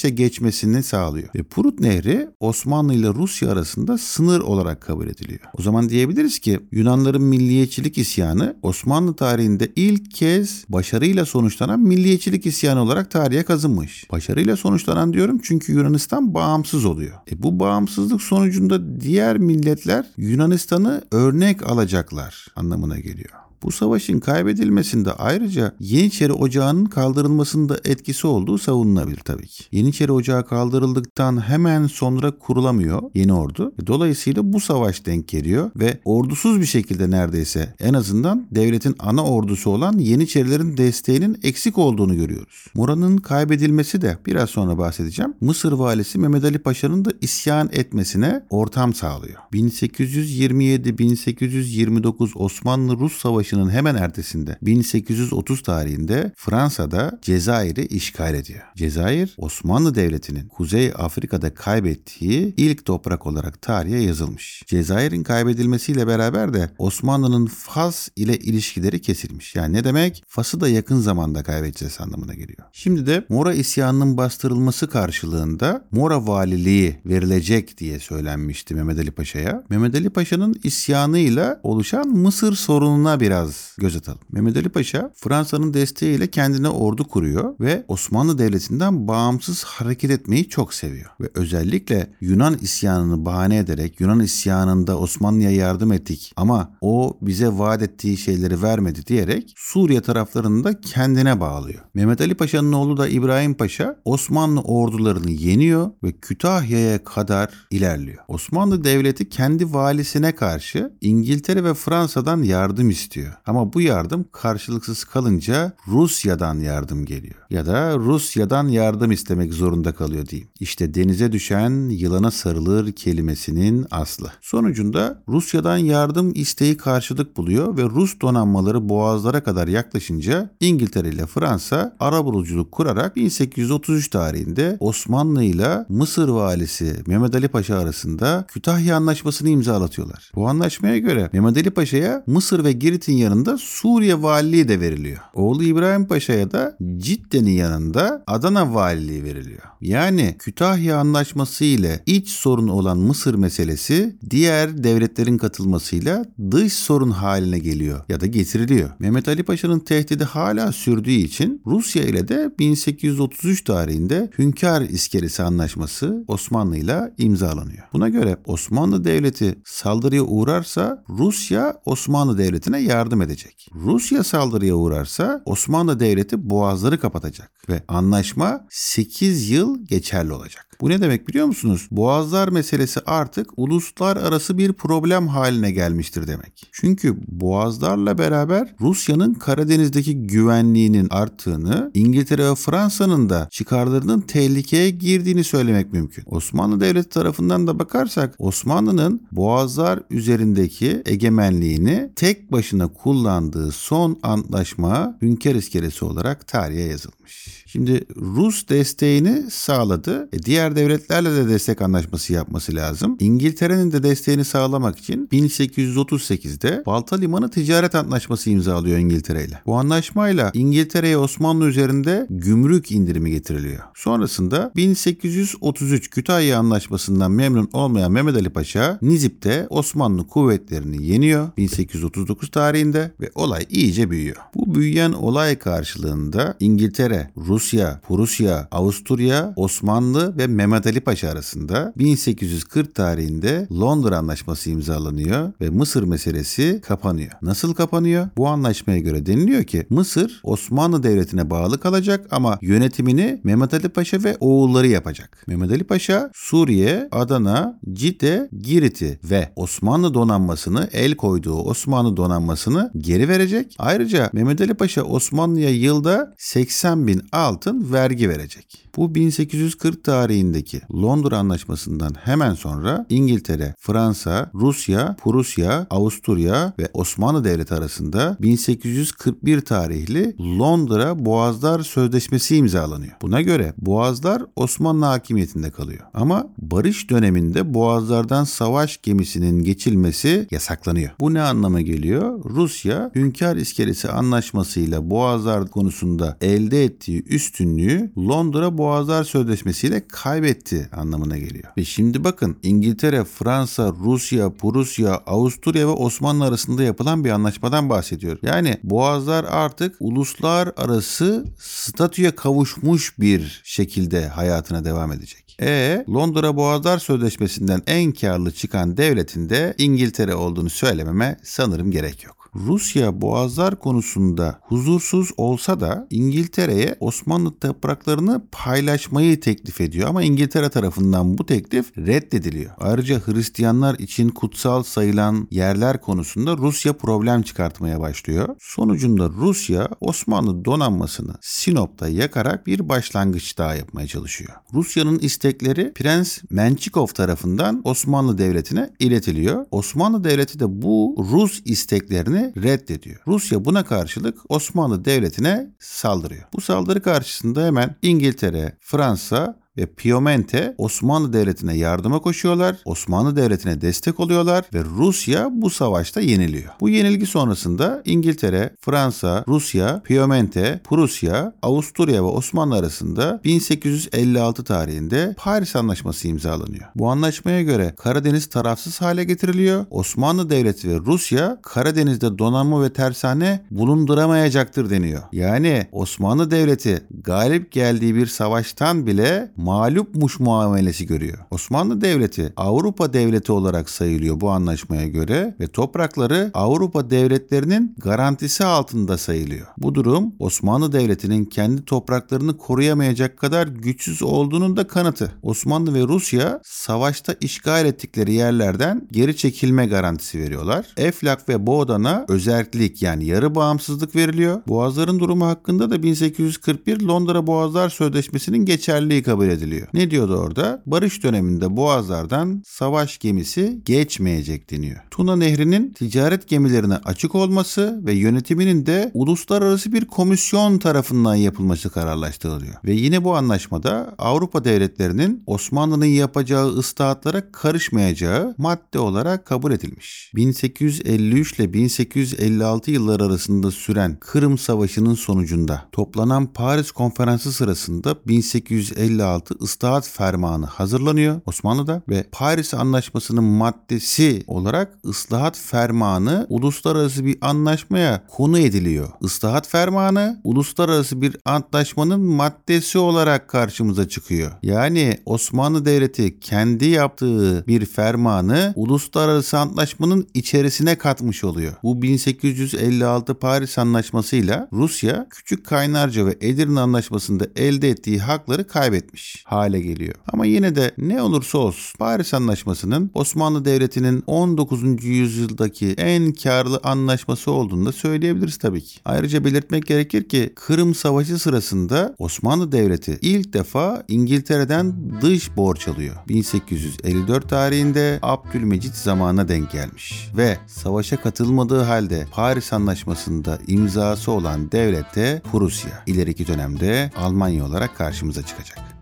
serbestçe 0.00 0.10
geçmesini 0.10 0.82
sağlıyor. 0.82 1.28
Ve 1.34 1.42
Prut 1.42 1.80
Nehri 1.80 2.28
Osmanlı 2.40 2.94
ile 2.94 3.08
Rusya 3.08 3.50
arasında 3.50 3.98
sınır 3.98 4.40
olarak 4.40 4.80
kabul 4.80 5.06
ediliyor. 5.06 5.40
O 5.58 5.62
zaman 5.62 5.88
diyebiliriz 5.88 6.38
ki 6.38 6.60
Yunanların 6.72 7.22
milliyetçilik 7.22 7.98
isyanı 7.98 8.56
Osmanlı 8.62 9.16
tarihinde 9.16 9.68
ilk 9.76 10.10
kez 10.10 10.64
başarıyla 10.68 11.24
sonuçlanan 11.24 11.80
milliyetçilik 11.80 12.46
isyanı 12.46 12.82
olarak 12.82 13.10
tarihe 13.10 13.42
kazınmış. 13.42 14.10
Başarıyla 14.12 14.56
sonuçlanan 14.56 15.12
diyorum 15.12 15.40
çünkü 15.42 15.72
Yunanistan 15.72 16.34
bağımsız 16.34 16.84
oluyor. 16.84 17.14
E 17.30 17.42
bu 17.42 17.60
bağımsızlık 17.60 18.22
sonucunda 18.22 19.00
diğer 19.00 19.38
milletler 19.38 20.06
Yunanistan'ı 20.16 21.02
örnek 21.12 21.70
alacaklar 21.70 22.46
anlamına 22.56 22.98
geliyor. 22.98 23.39
Bu 23.62 23.72
savaşın 23.72 24.20
kaybedilmesinde 24.20 25.12
ayrıca 25.12 25.74
Yeniçeri 25.80 26.32
Ocağı'nın 26.32 26.84
kaldırılmasında 26.84 27.80
etkisi 27.84 28.26
olduğu 28.26 28.58
savunulabilir 28.58 29.16
tabii 29.16 29.46
ki. 29.46 29.64
Yeniçeri 29.72 30.12
Ocağı 30.12 30.46
kaldırıldıktan 30.46 31.48
hemen 31.48 31.86
sonra 31.86 32.38
kurulamıyor 32.38 33.02
yeni 33.14 33.32
ordu. 33.32 33.72
Dolayısıyla 33.86 34.52
bu 34.52 34.60
savaş 34.60 35.06
denk 35.06 35.28
geliyor 35.28 35.70
ve 35.76 36.00
ordusuz 36.04 36.60
bir 36.60 36.66
şekilde 36.66 37.10
neredeyse 37.10 37.74
en 37.80 37.94
azından 37.94 38.46
devletin 38.50 38.94
ana 38.98 39.24
ordusu 39.24 39.70
olan 39.70 39.98
Yeniçerilerin 39.98 40.76
desteğinin 40.76 41.38
eksik 41.42 41.78
olduğunu 41.78 42.16
görüyoruz. 42.16 42.66
Mora'nın 42.74 43.16
kaybedilmesi 43.16 44.02
de 44.02 44.18
biraz 44.26 44.50
sonra 44.50 44.78
bahsedeceğim. 44.78 45.34
Mısır 45.40 45.72
valisi 45.72 46.18
Mehmet 46.18 46.44
Ali 46.44 46.58
Paşa'nın 46.58 47.04
da 47.04 47.10
isyan 47.20 47.68
etmesine 47.72 48.44
ortam 48.50 48.94
sağlıyor. 48.94 49.38
1827-1829 49.52 52.30
Osmanlı-Rus 52.34 53.18
Savaşı 53.18 53.49
Savaşı'nın 53.50 53.70
hemen 53.70 53.94
ertesinde 53.94 54.58
1830 54.62 55.62
tarihinde 55.62 56.32
Fransa'da 56.36 57.18
Cezayir'i 57.22 57.86
işgal 57.86 58.34
ediyor. 58.34 58.60
Cezayir 58.76 59.34
Osmanlı 59.38 59.94
Devleti'nin 59.94 60.48
Kuzey 60.48 60.92
Afrika'da 60.96 61.54
kaybettiği 61.54 62.54
ilk 62.56 62.84
toprak 62.84 63.26
olarak 63.26 63.62
tarihe 63.62 63.98
yazılmış. 63.98 64.62
Cezayir'in 64.66 65.22
kaybedilmesiyle 65.22 66.06
beraber 66.06 66.54
de 66.54 66.70
Osmanlı'nın 66.78 67.46
Fas 67.46 68.08
ile 68.16 68.38
ilişkileri 68.38 69.00
kesilmiş. 69.00 69.56
Yani 69.56 69.72
ne 69.72 69.84
demek? 69.84 70.24
Fas'ı 70.28 70.60
da 70.60 70.68
yakın 70.68 71.00
zamanda 71.00 71.42
kaybedeceğiz 71.42 72.00
anlamına 72.00 72.34
geliyor. 72.34 72.68
Şimdi 72.72 73.06
de 73.06 73.24
Mora 73.28 73.54
isyanının 73.54 74.16
bastırılması 74.16 74.88
karşılığında 74.88 75.84
Mora 75.90 76.26
valiliği 76.26 77.00
verilecek 77.06 77.78
diye 77.78 77.98
söylenmişti 77.98 78.74
Mehmet 78.74 78.98
Ali 78.98 79.10
Paşa'ya. 79.10 79.62
Mehmet 79.70 79.94
Ali 79.94 80.10
Paşa'nın 80.10 80.54
isyanıyla 80.64 81.60
oluşan 81.62 82.08
Mısır 82.08 82.56
sorununa 82.56 83.20
biraz 83.20 83.39
biraz 83.40 83.74
göz 83.78 83.96
atalım. 83.96 84.18
Mehmet 84.32 84.56
Ali 84.56 84.68
Paşa 84.68 85.10
Fransa'nın 85.16 85.74
desteğiyle 85.74 86.30
kendine 86.30 86.68
ordu 86.68 87.04
kuruyor 87.08 87.54
ve 87.60 87.84
Osmanlı 87.88 88.38
Devleti'nden 88.38 89.08
bağımsız 89.08 89.64
hareket 89.64 90.10
etmeyi 90.10 90.48
çok 90.48 90.74
seviyor. 90.74 91.10
Ve 91.20 91.30
özellikle 91.34 92.10
Yunan 92.20 92.58
isyanını 92.60 93.24
bahane 93.24 93.56
ederek 93.56 94.00
Yunan 94.00 94.20
isyanında 94.20 94.98
Osmanlı'ya 94.98 95.50
yardım 95.50 95.92
ettik 95.92 96.32
ama 96.36 96.70
o 96.80 97.18
bize 97.22 97.48
vaat 97.48 97.82
ettiği 97.82 98.16
şeyleri 98.16 98.62
vermedi 98.62 99.06
diyerek 99.06 99.54
Suriye 99.56 100.00
taraflarını 100.00 100.64
da 100.64 100.80
kendine 100.80 101.40
bağlıyor. 101.40 101.80
Mehmet 101.94 102.20
Ali 102.20 102.34
Paşa'nın 102.34 102.72
oğlu 102.72 102.96
da 102.96 103.08
İbrahim 103.08 103.54
Paşa 103.54 103.96
Osmanlı 104.04 104.60
ordularını 104.60 105.30
yeniyor 105.30 105.90
ve 106.04 106.12
Kütahya'ya 106.12 107.04
kadar 107.04 107.66
ilerliyor. 107.70 108.18
Osmanlı 108.28 108.84
Devleti 108.84 109.28
kendi 109.28 109.72
valisine 109.72 110.34
karşı 110.34 110.92
İngiltere 111.00 111.64
ve 111.64 111.74
Fransa'dan 111.74 112.42
yardım 112.42 112.90
istiyor. 112.90 113.29
Geliyor. 113.30 113.42
Ama 113.46 113.72
bu 113.72 113.80
yardım 113.80 114.24
karşılıksız 114.32 115.04
kalınca 115.04 115.72
Rusya'dan 115.88 116.58
yardım 116.58 117.04
geliyor. 117.04 117.34
Ya 117.50 117.66
da 117.66 117.98
Rusya'dan 117.98 118.68
yardım 118.68 119.10
istemek 119.12 119.54
zorunda 119.54 119.92
kalıyor 119.92 120.26
diyeyim. 120.26 120.50
İşte 120.60 120.94
denize 120.94 121.32
düşen 121.32 121.88
yılana 121.88 122.30
sarılır 122.30 122.92
kelimesinin 122.92 123.86
aslı. 123.90 124.32
Sonucunda 124.40 125.22
Rusya'dan 125.28 125.76
yardım 125.76 126.32
isteği 126.34 126.76
karşılık 126.76 127.36
buluyor 127.36 127.76
ve 127.76 127.82
Rus 127.82 128.20
donanmaları 128.20 128.88
boğazlara 128.88 129.42
kadar 129.42 129.68
yaklaşınca 129.68 130.50
İngiltere 130.60 131.08
ile 131.08 131.26
Fransa 131.26 131.96
arabuluculuk 132.00 132.72
kurarak 132.72 133.16
1833 133.16 134.08
tarihinde 134.08 134.76
Osmanlı 134.80 135.44
ile 135.44 135.84
Mısır 135.88 136.28
valisi 136.28 137.02
Mehmet 137.06 137.34
Ali 137.34 137.48
Paşa 137.48 137.78
arasında 137.78 138.44
Kütahya 138.48 138.96
Anlaşması'nı 138.96 139.48
imzalatıyorlar. 139.48 140.32
Bu 140.34 140.48
anlaşmaya 140.48 140.98
göre 140.98 141.30
Mehmet 141.32 141.56
Ali 141.56 141.70
Paşa'ya 141.70 142.24
Mısır 142.26 142.64
ve 142.64 142.72
Girit'in 142.80 143.16
yanında 143.20 143.58
Suriye 143.58 144.22
valiliği 144.22 144.68
de 144.68 144.80
veriliyor. 144.80 145.18
Oğlu 145.34 145.64
İbrahim 145.64 146.06
Paşa'ya 146.06 146.50
da 146.50 146.76
Cidde'nin 146.96 147.50
yanında 147.50 148.24
Adana 148.26 148.74
valiliği 148.74 149.24
veriliyor. 149.24 149.62
Yani 149.80 150.36
Kütahya 150.38 150.98
Anlaşması 150.98 151.64
ile 151.64 152.02
iç 152.06 152.28
sorun 152.28 152.68
olan 152.68 152.98
Mısır 152.98 153.34
meselesi 153.34 154.16
diğer 154.30 154.84
devletlerin 154.84 155.38
katılmasıyla 155.38 156.24
dış 156.50 156.72
sorun 156.72 157.10
haline 157.10 157.58
geliyor 157.58 158.00
ya 158.08 158.20
da 158.20 158.26
getiriliyor. 158.26 158.90
Mehmet 158.98 159.28
Ali 159.28 159.42
Paşa'nın 159.42 159.78
tehdidi 159.78 160.24
hala 160.24 160.72
sürdüğü 160.72 161.10
için 161.10 161.62
Rusya 161.66 162.02
ile 162.02 162.28
de 162.28 162.50
1833 162.58 163.64
tarihinde 163.64 164.30
Hünkar 164.38 164.82
İskelesi 164.82 165.42
Anlaşması 165.42 166.24
Osmanlı 166.28 166.76
ile 166.76 167.14
imzalanıyor. 167.18 167.84
Buna 167.92 168.08
göre 168.08 168.36
Osmanlı 168.46 169.04
Devleti 169.04 169.58
saldırıya 169.64 170.22
uğrarsa 170.22 171.04
Rusya 171.08 171.80
Osmanlı 171.84 172.38
Devleti'ne 172.38 172.78
yardım 172.78 172.99
edecek. 173.22 173.70
Rusya 173.74 174.24
saldırıya 174.24 174.74
uğrarsa 174.74 175.42
Osmanlı 175.44 176.00
Devleti 176.00 176.50
boğazları 176.50 177.00
kapatacak 177.00 177.50
ve 177.68 177.82
anlaşma 177.88 178.66
8 178.70 179.50
yıl 179.50 179.86
geçerli 179.86 180.32
olacak. 180.32 180.69
Bu 180.80 180.90
ne 180.90 181.00
demek 181.00 181.28
biliyor 181.28 181.46
musunuz? 181.46 181.88
Boğazlar 181.90 182.48
meselesi 182.48 183.00
artık 183.06 183.50
uluslararası 183.56 184.58
bir 184.58 184.72
problem 184.72 185.28
haline 185.28 185.70
gelmiştir 185.70 186.26
demek. 186.26 186.68
Çünkü 186.72 187.16
boğazlarla 187.28 188.18
beraber 188.18 188.74
Rusya'nın 188.80 189.34
Karadeniz'deki 189.34 190.26
güvenliğinin 190.26 191.08
arttığını, 191.10 191.90
İngiltere 191.94 192.50
ve 192.50 192.54
Fransa'nın 192.54 193.30
da 193.30 193.48
çıkarlarının 193.50 194.20
tehlikeye 194.20 194.90
girdiğini 194.90 195.44
söylemek 195.44 195.92
mümkün. 195.92 196.24
Osmanlı 196.26 196.80
Devleti 196.80 197.08
tarafından 197.08 197.66
da 197.66 197.78
bakarsak 197.78 198.34
Osmanlı'nın 198.38 199.22
boğazlar 199.32 200.02
üzerindeki 200.10 201.02
egemenliğini 201.06 202.10
tek 202.16 202.52
başına 202.52 202.88
kullandığı 202.88 203.72
son 203.72 204.18
antlaşma 204.22 205.18
Hünkar 205.22 205.54
İskelesi 205.54 206.04
olarak 206.04 206.48
tarihe 206.48 206.82
yazılmış. 206.82 207.59
Şimdi 207.72 208.04
Rus 208.16 208.68
desteğini 208.68 209.50
sağladı. 209.50 210.28
E 210.32 210.42
diğer 210.42 210.76
devletlerle 210.76 211.30
de 211.30 211.48
destek 211.48 211.82
anlaşması 211.82 212.32
yapması 212.32 212.74
lazım. 212.74 213.16
İngiltere'nin 213.20 213.92
de 213.92 214.02
desteğini 214.02 214.44
sağlamak 214.44 214.98
için 214.98 215.28
1838'de 215.32 216.82
Balta 216.86 217.16
Limanı 217.16 217.50
Ticaret 217.50 217.94
Antlaşması 217.94 218.50
imzalıyor 218.50 218.98
İngiltere 218.98 219.44
ile. 219.44 219.62
Bu 219.66 219.74
anlaşmayla 219.74 220.50
İngiltere'ye 220.54 221.16
Osmanlı 221.16 221.68
üzerinde 221.68 222.26
gümrük 222.30 222.92
indirimi 222.92 223.30
getiriliyor. 223.30 223.82
Sonrasında 223.94 224.72
1833 224.76 226.10
Kütahya 226.10 226.58
Anlaşması'ndan 226.58 227.32
memnun 227.32 227.68
olmayan 227.72 228.12
Mehmet 228.12 228.36
Ali 228.36 228.50
Paşa 228.50 228.98
Nizip'te 229.02 229.66
Osmanlı 229.70 230.26
kuvvetlerini 230.26 231.06
yeniyor 231.06 231.48
1839 231.56 232.50
tarihinde 232.50 233.12
ve 233.20 233.30
olay 233.34 233.66
iyice 233.70 234.10
büyüyor. 234.10 234.36
Bu 234.54 234.74
büyüyen 234.74 235.12
olay 235.12 235.58
karşılığında 235.58 236.56
İngiltere, 236.60 237.30
Rusya, 237.60 238.00
Prusya, 238.08 238.68
Avusturya, 238.70 239.52
Osmanlı 239.56 240.38
ve 240.38 240.46
Mehmet 240.46 240.86
Ali 240.86 241.00
Paşa 241.00 241.28
arasında 241.30 241.92
1840 241.98 242.94
tarihinde 242.94 243.66
Londra 243.72 244.18
Anlaşması 244.18 244.70
imzalanıyor 244.70 245.52
ve 245.60 245.70
Mısır 245.70 246.02
meselesi 246.02 246.80
kapanıyor. 246.86 247.30
Nasıl 247.42 247.74
kapanıyor? 247.74 248.28
Bu 248.36 248.48
anlaşmaya 248.48 248.98
göre 248.98 249.26
deniliyor 249.26 249.64
ki 249.64 249.86
Mısır 249.90 250.40
Osmanlı 250.42 251.02
Devleti'ne 251.02 251.50
bağlı 251.50 251.80
kalacak 251.80 252.26
ama 252.30 252.58
yönetimini 252.62 253.40
Mehmet 253.44 253.74
Ali 253.74 253.88
Paşa 253.88 254.24
ve 254.24 254.36
oğulları 254.40 254.88
yapacak. 254.88 255.44
Mehmet 255.46 255.70
Ali 255.70 255.84
Paşa 255.84 256.30
Suriye, 256.34 257.08
Adana, 257.12 257.78
Cidde, 257.92 258.48
Girit'i 258.62 259.20
ve 259.24 259.52
Osmanlı 259.56 260.14
donanmasını 260.14 260.88
el 260.92 261.16
koyduğu 261.16 261.62
Osmanlı 261.62 262.16
donanmasını 262.16 262.90
geri 262.96 263.28
verecek. 263.28 263.76
Ayrıca 263.78 264.30
Mehmet 264.32 264.60
Ali 264.60 264.74
Paşa 264.74 265.02
Osmanlı'ya 265.02 265.70
yılda 265.70 266.34
80 266.38 267.06
bin 267.06 267.22
altın 267.50 267.92
vergi 267.92 268.28
verecek. 268.28 268.90
Bu 268.96 269.14
1840 269.14 270.04
tarihindeki 270.04 270.80
Londra 270.92 271.38
Anlaşması'ndan 271.38 272.14
hemen 272.24 272.54
sonra 272.54 273.06
İngiltere, 273.08 273.74
Fransa, 273.78 274.50
Rusya, 274.54 275.16
Prusya, 275.22 275.86
Avusturya 275.90 276.72
ve 276.78 276.88
Osmanlı 276.94 277.44
Devleti 277.44 277.74
arasında 277.74 278.36
1841 278.40 279.60
tarihli 279.60 280.36
Londra 280.58 281.24
Boğazlar 281.24 281.80
Sözleşmesi 281.80 282.56
imzalanıyor. 282.56 283.12
Buna 283.22 283.40
göre 283.40 283.74
Boğazlar 283.78 284.42
Osmanlı 284.56 285.04
hakimiyetinde 285.04 285.70
kalıyor. 285.70 286.00
Ama 286.14 286.46
barış 286.58 287.10
döneminde 287.10 287.74
Boğazlardan 287.74 288.44
savaş 288.44 289.02
gemisinin 289.02 289.62
geçilmesi 289.64 290.46
yasaklanıyor. 290.50 291.10
Bu 291.20 291.34
ne 291.34 291.42
anlama 291.42 291.80
geliyor? 291.80 292.44
Rusya 292.44 293.10
Hünkar 293.14 293.56
İskelesi 293.56 294.08
Anlaşması'yla 294.08 295.10
Boğazlar 295.10 295.68
konusunda 295.68 296.36
elde 296.40 296.84
ettiği 296.84 297.24
üstünlüğü 297.40 298.12
Londra 298.18 298.78
Boğazlar 298.78 299.24
Sözleşmesi 299.24 299.86
ile 299.86 300.08
kaybetti 300.08 300.88
anlamına 300.92 301.38
geliyor. 301.38 301.64
Ve 301.76 301.84
şimdi 301.84 302.24
bakın 302.24 302.56
İngiltere, 302.62 303.24
Fransa, 303.24 303.92
Rusya, 304.04 304.50
Prusya, 304.50 305.14
Avusturya 305.14 305.86
ve 305.86 305.90
Osmanlı 305.90 306.44
arasında 306.44 306.82
yapılan 306.82 307.24
bir 307.24 307.30
anlaşmadan 307.30 307.90
bahsediyor. 307.90 308.38
Yani 308.42 308.76
boğazlar 308.82 309.44
artık 309.44 309.96
uluslararası 310.00 311.44
statüye 311.58 312.30
kavuşmuş 312.30 313.18
bir 313.18 313.62
şekilde 313.64 314.28
hayatına 314.28 314.84
devam 314.84 315.12
edecek. 315.12 315.56
E 315.62 316.04
Londra 316.08 316.56
Boğazlar 316.56 316.98
Sözleşmesi'nden 316.98 317.82
en 317.86 318.12
karlı 318.12 318.52
çıkan 318.52 318.96
devletin 318.96 319.48
de 319.48 319.74
İngiltere 319.78 320.34
olduğunu 320.34 320.70
söylememe 320.70 321.36
sanırım 321.42 321.90
gerek 321.90 322.24
yok. 322.24 322.39
Rusya 322.54 323.20
boğazlar 323.20 323.78
konusunda 323.78 324.60
huzursuz 324.62 325.30
olsa 325.36 325.80
da 325.80 326.06
İngiltere'ye 326.10 326.96
Osmanlı 327.00 327.58
topraklarını 327.58 328.42
paylaşmayı 328.52 329.40
teklif 329.40 329.80
ediyor 329.80 330.08
ama 330.08 330.22
İngiltere 330.22 330.68
tarafından 330.68 331.38
bu 331.38 331.46
teklif 331.46 331.98
reddediliyor. 331.98 332.70
Ayrıca 332.78 333.20
Hristiyanlar 333.26 333.98
için 333.98 334.28
kutsal 334.28 334.82
sayılan 334.82 335.48
yerler 335.50 336.00
konusunda 336.00 336.56
Rusya 336.56 336.92
problem 336.92 337.42
çıkartmaya 337.42 338.00
başlıyor. 338.00 338.56
Sonucunda 338.60 339.28
Rusya 339.28 339.88
Osmanlı 340.00 340.64
donanmasını 340.64 341.34
Sinop'ta 341.40 342.08
yakarak 342.08 342.66
bir 342.66 342.88
başlangıç 342.88 343.58
daha 343.58 343.74
yapmaya 343.74 344.06
çalışıyor. 344.06 344.50
Rusya'nın 344.74 345.18
istekleri 345.18 345.92
Prens 345.92 346.38
Mençikov 346.50 347.06
tarafından 347.06 347.80
Osmanlı 347.84 348.38
Devleti'ne 348.38 348.90
iletiliyor. 348.98 349.66
Osmanlı 349.70 350.24
Devleti 350.24 350.60
de 350.60 350.82
bu 350.82 351.16
Rus 351.32 351.62
isteklerini 351.64 352.39
reddediyor. 352.40 353.20
Rusya 353.26 353.64
buna 353.64 353.84
karşılık 353.84 354.38
Osmanlı 354.48 355.04
Devleti'ne 355.04 355.70
saldırıyor. 355.78 356.44
Bu 356.52 356.60
saldırı 356.60 357.02
karşısında 357.02 357.66
hemen 357.66 357.96
İngiltere, 358.02 358.76
Fransa 358.80 359.60
ve 359.80 359.86
Piemonte 359.86 360.74
Osmanlı 360.78 361.32
Devleti'ne 361.32 361.76
yardıma 361.76 362.18
koşuyorlar. 362.18 362.76
Osmanlı 362.84 363.36
Devleti'ne 363.36 363.80
destek 363.80 364.20
oluyorlar 364.20 364.64
ve 364.74 364.84
Rusya 364.84 365.48
bu 365.52 365.70
savaşta 365.70 366.20
yeniliyor. 366.20 366.70
Bu 366.80 366.88
yenilgi 366.88 367.26
sonrasında 367.26 368.02
İngiltere, 368.04 368.70
Fransa, 368.80 369.44
Rusya, 369.48 370.02
Piemonte, 370.04 370.80
Prusya, 370.84 371.52
Avusturya 371.62 372.14
ve 372.14 372.28
Osmanlı 372.28 372.76
arasında 372.76 373.40
1856 373.44 374.64
tarihinde 374.64 375.34
Paris 375.38 375.76
Anlaşması 375.76 376.28
imzalanıyor. 376.28 376.84
Bu 376.94 377.10
anlaşmaya 377.10 377.62
göre 377.62 377.94
Karadeniz 377.98 378.46
tarafsız 378.46 379.00
hale 379.00 379.24
getiriliyor. 379.24 379.86
Osmanlı 379.90 380.50
Devleti 380.50 380.88
ve 380.88 380.96
Rusya 380.96 381.58
Karadeniz'de 381.62 382.38
donanma 382.38 382.82
ve 382.82 382.92
tersane 382.92 383.64
bulunduramayacaktır 383.70 384.90
deniyor. 384.90 385.22
Yani 385.32 385.86
Osmanlı 385.92 386.50
Devleti 386.50 387.02
galip 387.24 387.72
geldiği 387.72 388.14
bir 388.14 388.26
savaştan 388.26 389.06
bile 389.06 389.50
mağlupmuş 389.70 390.40
muamelesi 390.40 391.06
görüyor. 391.06 391.38
Osmanlı 391.50 392.00
Devleti 392.00 392.52
Avrupa 392.56 393.12
devleti 393.12 393.52
olarak 393.52 393.90
sayılıyor 393.90 394.40
bu 394.40 394.50
anlaşmaya 394.50 395.08
göre 395.08 395.54
ve 395.60 395.66
toprakları 395.66 396.50
Avrupa 396.54 397.10
devletlerinin 397.10 397.94
garantisi 397.98 398.64
altında 398.64 399.18
sayılıyor. 399.18 399.66
Bu 399.78 399.94
durum 399.94 400.34
Osmanlı 400.38 400.92
Devleti'nin 400.92 401.44
kendi 401.44 401.84
topraklarını 401.84 402.56
koruyamayacak 402.56 403.36
kadar 403.36 403.66
güçsüz 403.66 404.22
olduğunun 404.22 404.76
da 404.76 404.86
kanıtı. 404.86 405.32
Osmanlı 405.42 405.94
ve 405.94 406.02
Rusya 406.02 406.60
savaşta 406.64 407.34
işgal 407.40 407.86
ettikleri 407.86 408.32
yerlerden 408.32 409.08
geri 409.12 409.36
çekilme 409.36 409.86
garantisi 409.86 410.38
veriyorlar. 410.38 410.86
Eflak 410.96 411.48
ve 411.48 411.66
Boğdan'a 411.66 412.24
özellik 412.28 413.02
yani 413.02 413.24
yarı 413.24 413.54
bağımsızlık 413.54 414.16
veriliyor. 414.16 414.62
Boğazların 414.68 415.18
durumu 415.18 415.46
hakkında 415.46 415.90
da 415.90 416.02
1841 416.02 417.00
Londra 417.00 417.46
Boğazlar 417.46 417.88
Sözleşmesi'nin 417.88 418.64
geçerliliği 418.64 419.22
kabul 419.22 419.49
ediliyor. 419.50 419.86
Ne 419.94 420.10
diyordu 420.10 420.36
orada? 420.36 420.82
Barış 420.86 421.22
döneminde 421.22 421.76
boğazlardan 421.76 422.62
savaş 422.66 423.18
gemisi 423.18 423.80
geçmeyecek 423.84 424.70
deniyor. 424.70 425.00
Tuna 425.10 425.36
Nehri'nin 425.36 425.92
ticaret 425.92 426.48
gemilerine 426.48 426.96
açık 426.96 427.34
olması 427.34 428.00
ve 428.06 428.12
yönetiminin 428.12 428.86
de 428.86 429.10
uluslararası 429.14 429.92
bir 429.92 430.04
komisyon 430.04 430.78
tarafından 430.78 431.34
yapılması 431.34 431.90
kararlaştırılıyor. 431.90 432.74
Ve 432.84 432.92
yine 432.92 433.24
bu 433.24 433.36
anlaşmada 433.36 434.14
Avrupa 434.18 434.64
devletlerinin 434.64 435.42
Osmanlı'nın 435.46 436.04
yapacağı 436.04 436.68
ıslahatlara 436.68 437.52
karışmayacağı 437.52 438.54
madde 438.58 438.98
olarak 438.98 439.46
kabul 439.46 439.72
edilmiş. 439.72 440.32
1853 440.34 441.58
ile 441.58 441.72
1856 441.72 442.90
yıllar 442.90 443.20
arasında 443.20 443.70
süren 443.70 444.16
Kırım 444.20 444.58
Savaşı'nın 444.58 445.14
sonucunda 445.14 445.88
toplanan 445.92 446.46
Paris 446.46 446.90
Konferansı 446.90 447.52
sırasında 447.52 448.16
1856 448.26 449.39
ıslahat 449.62 450.08
fermanı 450.08 450.66
hazırlanıyor 450.66 451.40
Osmanlı'da 451.46 452.02
ve 452.08 452.24
Paris 452.32 452.74
Anlaşması'nın 452.74 453.44
maddesi 453.44 454.44
olarak 454.46 454.98
ıslahat 455.06 455.58
fermanı 455.58 456.46
uluslararası 456.48 457.24
bir 457.24 457.38
anlaşmaya 457.40 458.26
konu 458.28 458.58
ediliyor. 458.58 459.08
Islahat 459.20 459.68
fermanı 459.68 460.40
uluslararası 460.44 461.22
bir 461.22 461.36
antlaşmanın 461.44 462.20
maddesi 462.20 462.98
olarak 462.98 463.48
karşımıza 463.48 464.08
çıkıyor. 464.08 464.52
Yani 464.62 465.18
Osmanlı 465.26 465.84
Devleti 465.84 466.40
kendi 466.40 466.86
yaptığı 466.86 467.66
bir 467.66 467.86
fermanı 467.86 468.72
uluslararası 468.76 469.58
antlaşmanın 469.58 470.28
içerisine 470.34 470.98
katmış 470.98 471.44
oluyor. 471.44 471.72
Bu 471.82 472.02
1856 472.02 473.34
Paris 473.34 473.78
Anlaşması'yla 473.78 474.68
Rusya 474.72 475.26
Küçük 475.30 475.66
Kaynarca 475.66 476.26
ve 476.26 476.36
Edirne 476.40 476.80
Anlaşması'nda 476.80 477.46
elde 477.56 477.90
ettiği 477.90 478.18
hakları 478.18 478.66
kaybetmiş 478.66 479.29
hale 479.44 479.80
geliyor. 479.80 480.14
Ama 480.32 480.46
yine 480.46 480.74
de 480.76 480.90
ne 480.98 481.22
olursa 481.22 481.58
olsun 481.58 481.98
Paris 481.98 482.34
Anlaşması'nın 482.34 483.10
Osmanlı 483.14 483.64
Devleti'nin 483.64 484.24
19. 484.26 485.04
yüzyıldaki 485.04 485.94
en 485.98 486.32
karlı 486.32 486.80
anlaşması 486.82 487.50
olduğunu 487.50 487.86
da 487.86 487.92
söyleyebiliriz 487.92 488.56
tabii 488.56 488.80
ki. 488.80 489.00
Ayrıca 489.04 489.44
belirtmek 489.44 489.86
gerekir 489.86 490.28
ki 490.28 490.52
Kırım 490.54 490.94
Savaşı 490.94 491.38
sırasında 491.38 492.14
Osmanlı 492.18 492.72
Devleti 492.72 493.18
ilk 493.22 493.52
defa 493.52 494.04
İngiltere'den 494.08 494.94
dış 495.20 495.56
borç 495.56 495.88
alıyor. 495.88 496.16
1854 496.28 497.48
tarihinde 497.48 498.18
Abdülmecit 498.22 498.94
zamanına 498.94 499.48
denk 499.48 499.70
gelmiş 499.70 500.28
ve 500.36 500.58
savaşa 500.66 501.16
katılmadığı 501.16 501.82
halde 501.82 502.26
Paris 502.32 502.72
Anlaşması'nda 502.72 503.58
imzası 503.66 504.32
olan 504.32 504.72
devlet 504.72 505.14
de 505.14 505.42
Prusya. 505.52 506.02
İleriki 506.06 506.46
dönemde 506.46 507.10
Almanya 507.16 507.64
olarak 507.64 507.96
karşımıza 507.96 508.42
çıkacak. 508.42 508.99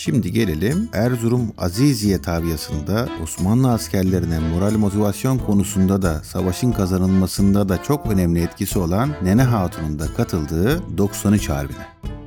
Şimdi 0.00 0.32
gelelim 0.32 0.88
Erzurum 0.92 1.52
Aziziye 1.58 2.22
tabiyasında 2.22 3.08
Osmanlı 3.22 3.72
askerlerine 3.72 4.38
moral 4.38 4.72
motivasyon 4.72 5.38
konusunda 5.38 6.02
da 6.02 6.22
savaşın 6.24 6.72
kazanılmasında 6.72 7.68
da 7.68 7.82
çok 7.82 8.06
önemli 8.06 8.42
etkisi 8.42 8.78
olan 8.78 9.10
Nene 9.22 9.42
Hatun'un 9.42 9.98
da 9.98 10.06
katıldığı 10.14 10.98
93 10.98 11.48
Harbi'ne. 11.48 12.17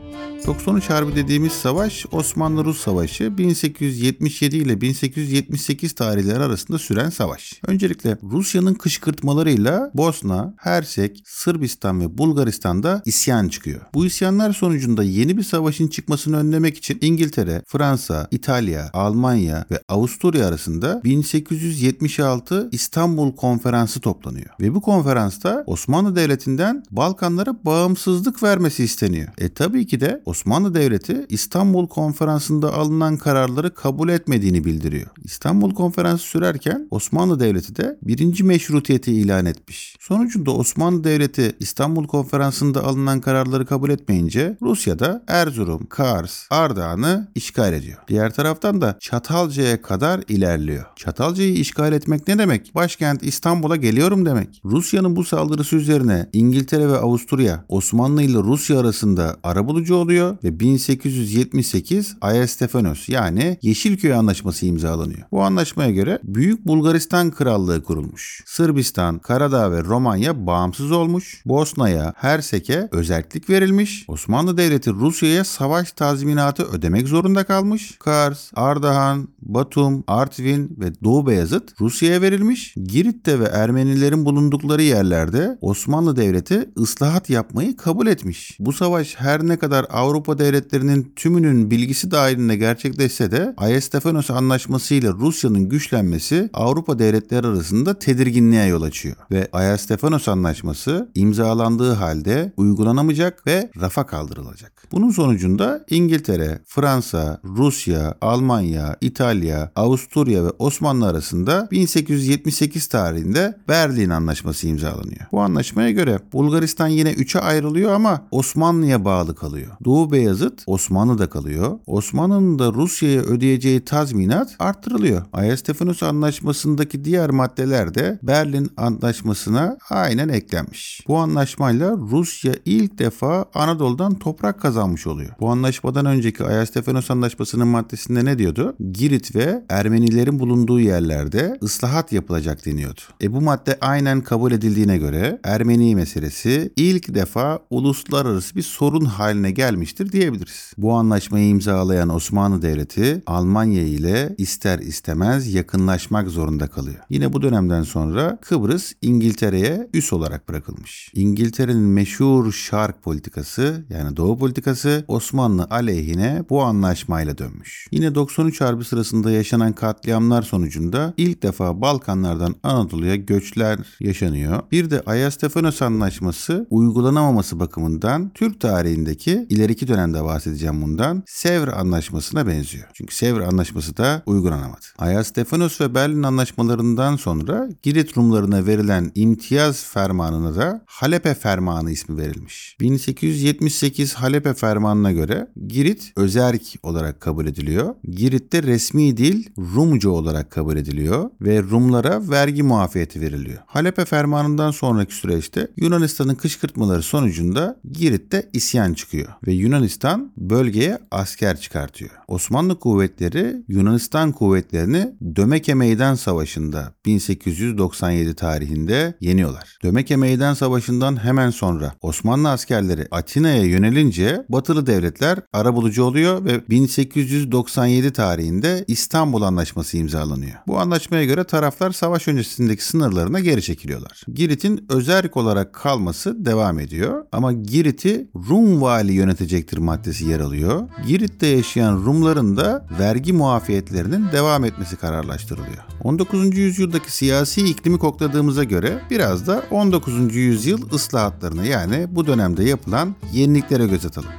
93 0.48 0.89
Harbi 0.89 1.15
dediğimiz 1.15 1.51
savaş 1.51 2.05
Osmanlı-Rus 2.12 2.81
Savaşı 2.81 3.38
1877 3.38 4.57
ile 4.57 4.81
1878 4.81 5.93
tarihleri 5.93 6.39
arasında 6.39 6.79
süren 6.79 7.10
savaş. 7.10 7.62
Öncelikle 7.67 8.17
Rusya'nın 8.24 8.74
kışkırtmalarıyla 8.74 9.91
Bosna, 9.93 10.53
Hersek, 10.57 11.24
Sırbistan 11.25 12.01
ve 12.01 12.17
Bulgaristan'da 12.17 13.01
isyan 13.05 13.48
çıkıyor. 13.48 13.81
Bu 13.93 14.05
isyanlar 14.05 14.53
sonucunda 14.53 15.03
yeni 15.03 15.38
bir 15.38 15.43
savaşın 15.43 15.88
çıkmasını 15.88 16.38
önlemek 16.38 16.77
için 16.77 16.98
İngiltere, 17.01 17.63
Fransa, 17.67 18.27
İtalya, 18.31 18.89
Almanya 18.93 19.65
ve 19.71 19.81
Avusturya 19.89 20.48
arasında 20.48 21.01
1876 21.03 22.69
İstanbul 22.71 23.36
Konferansı 23.36 24.00
toplanıyor. 24.00 24.50
Ve 24.62 24.75
bu 24.75 24.81
konferansta 24.81 25.63
Osmanlı 25.67 26.15
Devleti'nden 26.15 26.83
Balkanlara 26.91 27.65
bağımsızlık 27.65 28.43
vermesi 28.43 28.83
isteniyor. 28.83 29.27
E 29.38 29.50
tabii 29.50 29.88
ki 29.88 30.00
de 30.00 30.21
Osmanlı 30.32 30.74
Devleti 30.74 31.26
İstanbul 31.30 31.88
Konferansı'nda 31.88 32.74
alınan 32.74 33.18
kararları 33.18 33.74
kabul 33.74 34.10
etmediğini 34.10 34.66
bildiriyor. 34.66 35.08
İstanbul 35.24 35.74
Konferansı 35.74 36.24
sürerken 36.24 36.88
Osmanlı 36.92 37.40
Devleti 37.40 37.76
de 37.76 37.98
birinci 38.02 38.44
meşrutiyeti 38.44 39.14
ilan 39.14 39.46
etmiş. 39.46 39.96
Sonucunda 40.00 40.52
Osmanlı 40.52 41.04
Devleti 41.04 41.56
İstanbul 41.60 42.08
Konferansı'nda 42.08 42.84
alınan 42.84 43.22
kararları 43.22 43.65
kabul 43.65 43.89
etmeyince 43.89 44.58
Rusya 44.62 45.00
da 45.00 45.24
Erzurum, 45.28 45.86
Kars, 45.86 46.48
Ardahan'ı 46.50 47.28
işgal 47.36 47.74
ediyor. 47.74 47.98
Diğer 48.08 48.34
taraftan 48.34 48.82
da 48.82 48.98
Çatalca'ya 49.00 49.82
kadar 49.82 50.22
ilerliyor. 50.28 50.86
Çatalca'yı 50.96 51.54
işgal 51.54 51.94
etmek 51.94 52.28
ne 52.28 52.38
demek? 52.38 52.76
Başkent 52.76 53.24
İstanbul'a 53.24 53.76
geliyorum 53.76 54.26
demek. 54.26 54.62
Rusya'nın 54.65 55.15
bu 55.15 55.24
saldırısı 55.24 55.76
üzerine 55.76 56.30
İngiltere 56.34 56.88
ve 56.88 56.98
Avusturya 56.98 57.65
Osmanlı 57.70 58.24
ile 58.24 58.38
Rusya 58.38 58.80
arasında 58.80 59.38
arabulucu 59.44 59.96
oluyor 59.96 60.20
oluyor 60.21 60.38
ve 60.43 60.60
1878 60.60 62.15
Ayasstefanos 62.21 63.10
yani 63.10 63.57
Yeşilköy 63.62 64.13
Anlaşması 64.13 64.65
imzalanıyor. 64.65 65.21
Bu 65.31 65.41
anlaşmaya 65.41 65.91
göre 65.91 66.19
Büyük 66.23 66.65
Bulgaristan 66.65 67.31
Krallığı 67.31 67.84
kurulmuş. 67.84 68.43
Sırbistan, 68.45 69.19
Karadağ 69.19 69.71
ve 69.71 69.84
Romanya 69.84 70.47
bağımsız 70.47 70.91
olmuş. 70.91 71.41
Bosna'ya, 71.45 72.13
Hersek'e 72.17 72.89
özellik 72.91 73.49
verilmiş. 73.49 74.05
Osmanlı 74.07 74.57
Devleti 74.57 74.91
Rusya'ya 74.91 75.43
savaş 75.43 75.91
tazminatı 75.91 76.63
ödemek 76.63 77.07
zorunda 77.07 77.43
kalmış. 77.43 77.97
Kars, 77.99 78.51
Ardahan, 78.55 79.27
Batum, 79.41 80.03
Artvin 80.07 80.77
ve 80.79 81.01
Doğu 81.03 81.27
Beyazıt 81.27 81.81
Rusya'ya 81.81 82.21
verilmiş. 82.21 82.73
Girit'te 82.84 83.39
ve 83.39 83.45
Ermenilerin 83.45 84.25
bulundukları 84.25 84.81
yerlerde 84.81 85.57
Osmanlı 85.62 86.15
Devleti 86.15 86.69
ıslahat 86.77 87.29
yapmayı 87.29 87.77
kabul 87.77 88.07
etmiş. 88.07 88.57
Bu 88.60 88.73
savaş 88.73 89.15
her 89.17 89.47
ne 89.47 89.57
kadar 89.57 89.86
Avrupa 90.12 90.39
devletlerinin 90.39 91.13
tümünün 91.15 91.71
bilgisi 91.71 92.12
dahilinde 92.12 92.56
gerçekleşse 92.56 93.32
de 93.32 93.54
Ayestefanos 93.58 94.32
Anlaşması 94.32 94.93
ile 94.93 95.10
Rusya'nın 95.10 95.69
güçlenmesi 95.69 96.50
Avrupa 96.54 97.00
devletleri 97.00 97.47
arasında 97.47 98.00
tedirginliğe 98.00 98.65
yol 98.65 98.82
açıyor. 98.82 99.15
Ve 99.32 99.47
Ayestefanos 99.54 100.28
Anlaşması 100.28 101.10
imzalandığı 101.15 101.93
halde 101.93 102.54
uygulanamayacak 102.58 103.47
ve 103.47 103.71
rafa 103.82 104.06
kaldırılacak. 104.06 104.82
Bunun 104.91 105.10
sonucunda 105.12 105.86
İngiltere, 105.89 106.60
Fransa, 106.65 107.39
Rusya, 107.43 108.15
Almanya, 108.21 108.95
İtalya, 109.02 109.71
Avusturya 109.76 110.43
ve 110.45 110.50
Osmanlı 110.60 111.08
arasında 111.08 111.67
1878 111.71 112.88
tarihinde 112.88 113.58
Berlin 113.67 114.10
Anlaşması 114.10 114.67
imzalanıyor. 114.67 115.21
Bu 115.32 115.41
anlaşmaya 115.41 115.91
göre 115.91 116.19
Bulgaristan 116.34 116.88
yine 116.88 117.12
3'e 117.12 117.41
ayrılıyor 117.41 117.91
ama 117.91 118.28
Osmanlı'ya 118.32 119.06
bağlı 119.06 119.36
kalıyor. 119.36 119.71
Doğu 119.86 120.01
Beyazıt 120.12 120.64
Osmanlı'da 120.68 121.30
kalıyor. 121.30 121.80
Osmanlı'nın 121.88 122.60
da 122.60 122.74
Rusya'ya 122.74 123.22
ödeyeceği 123.22 123.86
tazminat 123.86 124.56
arttırılıyor. 124.60 125.26
Ayasstefanos 125.34 126.04
Anlaşması'ndaki 126.04 127.06
diğer 127.06 127.30
maddeler 127.30 127.96
de 127.96 128.20
Berlin 128.24 128.72
Anlaşması'na 128.78 129.78
aynen 129.90 130.30
eklenmiş. 130.30 131.04
Bu 131.08 131.18
anlaşmayla 131.18 131.98
Rusya 131.98 132.54
ilk 132.66 133.00
defa 133.00 133.46
Anadolu'dan 133.54 134.14
toprak 134.16 134.62
kazanmış 134.62 135.08
oluyor. 135.08 135.32
Bu 135.40 135.50
anlaşmadan 135.50 136.06
önceki 136.06 136.44
Ayasstefanos 136.44 137.12
Anlaşması'nın 137.12 137.68
maddesinde 137.68 138.26
ne 138.26 138.40
diyordu? 138.40 138.76
Girit 138.92 139.36
ve 139.36 139.64
Ermenilerin 139.70 140.40
bulunduğu 140.40 140.80
yerlerde 140.80 141.60
ıslahat 141.64 142.12
yapılacak 142.12 142.66
deniyordu. 142.66 143.02
E 143.24 143.34
bu 143.34 143.42
madde 143.42 143.78
aynen 143.82 144.22
kabul 144.22 144.52
edildiğine 144.52 144.98
göre 144.98 145.40
Ermeni 145.44 145.96
meselesi 145.96 146.74
ilk 146.76 147.16
defa 147.16 147.60
uluslararası 147.70 148.56
bir 148.56 148.62
sorun 148.62 149.06
haline 149.06 149.52
gelmiş 149.52 149.90
etmiştir 149.91 150.12
diyebiliriz. 150.12 150.73
Bu 150.77 150.93
anlaşmayı 150.93 151.47
imzalayan 151.49 152.10
Osmanlı 152.10 152.62
Devleti 152.62 153.21
Almanya 153.25 153.84
ile 153.84 154.36
ister 154.38 154.80
istemez 154.80 155.54
yakınlaşmak 155.54 156.27
zorunda 156.27 156.67
kalıyor. 156.67 156.99
Yine 157.10 157.34
bu 157.34 157.41
dönemden 157.41 157.84
sonra 157.84 158.38
Kıbrıs 158.41 158.93
İngiltere'ye 159.01 159.89
üs 159.93 160.13
olarak 160.13 160.49
bırakılmış. 160.49 161.12
İngiltere'nin 161.15 161.84
meşhur 161.84 162.51
şark 162.51 163.04
politikası 163.04 163.86
yani 163.89 164.17
doğu 164.17 164.39
politikası 164.39 165.06
Osmanlı 165.08 165.67
aleyhine 165.69 166.43
bu 166.49 166.62
anlaşmayla 166.62 167.38
dönmüş. 167.38 167.88
Yine 167.91 168.15
93 168.15 168.62
Harbi 168.62 168.86
sırasında 168.86 169.32
yaşanan 169.32 169.73
katliamlar 169.73 170.41
sonucunda 170.41 171.13
ilk 171.17 171.43
defa 171.43 171.82
Balkanlardan 171.82 172.56
Anadolu'ya 172.63 173.15
göçler 173.15 173.80
yaşanıyor. 173.99 174.62
Bir 174.71 174.89
de 174.89 175.01
Ayastefanos 175.06 175.82
Anlaşması 175.82 176.67
uygulanamaması 176.69 177.60
bakımından 177.60 178.32
Türk 178.34 178.60
tarihindeki 178.60 179.45
ileriki 179.71 179.88
dönemde 179.88 180.23
bahsedeceğim 180.23 180.81
bundan 180.81 181.23
Sevr 181.27 181.67
Anlaşması'na 181.67 182.47
benziyor. 182.47 182.88
Çünkü 182.93 183.15
Sevr 183.15 183.39
Anlaşması 183.39 183.97
da 183.97 184.23
uygulanamadı. 184.25 184.86
Ayastefanos 184.97 185.81
ve 185.81 185.95
Berlin 185.95 186.23
Anlaşmalarından 186.23 187.15
sonra 187.15 187.69
Girit 187.84 188.17
Rumlarına 188.17 188.65
verilen 188.65 189.12
imtiyaz 189.15 189.84
fermanına 189.84 190.55
da 190.55 190.84
Halepe 190.86 191.34
Fermanı 191.34 191.91
ismi 191.91 192.17
verilmiş. 192.17 192.77
1878 192.79 194.13
Halepe 194.13 194.53
Fermanı'na 194.53 195.12
göre 195.12 195.47
Girit 195.67 196.13
özerk 196.15 196.62
olarak 196.84 197.21
kabul 197.21 197.47
ediliyor. 197.47 197.95
Girit'te 198.03 198.63
resmi 198.63 199.17
dil 199.17 199.45
Rumca 199.75 200.10
olarak 200.10 200.51
kabul 200.51 200.77
ediliyor 200.77 201.29
ve 201.41 201.63
Rumlara 201.63 202.29
vergi 202.29 202.63
muafiyeti 202.63 203.21
veriliyor. 203.21 203.60
Halepe 203.65 204.05
Fermanı'ndan 204.05 204.71
sonraki 204.71 205.15
süreçte 205.15 205.67
Yunanistan'ın 205.77 206.36
kışkırtmaları 206.36 207.03
sonucunda 207.03 207.79
Girit'te 207.91 208.49
isyan 208.53 208.93
çıkıyor 208.93 209.27
ve 209.47 209.53
Yunanistan 209.62 210.32
bölgeye 210.38 211.00
asker 211.12 211.60
çıkartıyor. 211.60 212.12
Osmanlı 212.28 212.80
kuvvetleri 212.80 213.63
Yunanistan 213.67 214.32
kuvvetlerini 214.32 215.15
Dömeke 215.36 215.74
Meydan 215.74 216.15
Savaşı'nda 216.15 216.93
1897 217.06 218.36
tarihinde 218.36 219.17
yeniyorlar. 219.19 219.80
Dömeke 219.84 220.15
Meydan 220.15 220.54
Savaşı'ndan 220.54 221.24
hemen 221.24 221.50
sonra 221.50 221.93
Osmanlı 222.02 222.50
askerleri 222.50 223.08
Atina'ya 223.12 223.63
yönelince 223.63 224.45
batılı 224.50 224.88
devletler 224.88 225.39
arabulucu 225.54 226.04
oluyor 226.04 226.45
ve 226.45 226.69
1897 226.69 228.13
tarihinde 228.13 228.86
İstanbul 228.88 229.41
Anlaşması 229.41 229.97
imzalanıyor. 229.97 230.56
Bu 230.67 230.80
anlaşmaya 230.80 231.26
göre 231.26 231.43
taraflar 231.43 231.91
savaş 231.91 232.28
öncesindeki 232.28 232.86
sınırlarına 232.86 233.39
geri 233.39 233.62
çekiliyorlar. 233.62 234.24
Girit'in 234.34 234.86
özerk 234.89 235.38
olarak 235.38 235.74
kalması 235.74 236.45
devam 236.45 236.80
ediyor 236.80 237.26
ama 237.32 237.54
Girit'i 237.54 238.30
Rum 238.50 238.82
vali 238.82 239.13
yönetecektir 239.52 239.78
maddesi 239.78 240.26
yer 240.26 240.40
alıyor. 240.40 240.88
Girit'te 241.08 241.48
yaşayan 241.48 242.06
Rumların 242.06 242.58
da 242.58 242.86
vergi 243.00 243.34
muafiyetlerinin 243.34 244.32
devam 244.32 244.66
etmesi 244.66 244.96
kararlaştırılıyor. 244.96 245.84
19. 246.04 246.58
yüzyıldaki 246.58 247.12
siyasi 247.12 247.66
iklimi 247.66 248.00
kokladığımıza 248.00 248.64
göre 248.64 249.02
biraz 249.10 249.48
da 249.48 249.64
19. 249.72 250.36
yüzyıl 250.36 250.92
ıslahatlarını 250.92 251.68
yani 251.68 252.08
bu 252.10 252.28
dönemde 252.28 252.64
yapılan 252.64 253.16
yeniliklere 253.34 253.88
göz 253.88 254.06
atalım. 254.06 254.30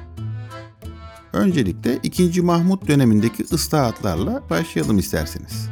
Öncelikle 1.32 1.98
2. 2.02 2.42
Mahmut 2.42 2.88
dönemindeki 2.88 3.44
ıslahatlarla 3.52 4.42
başlayalım 4.50 4.98
isterseniz. 4.98 5.68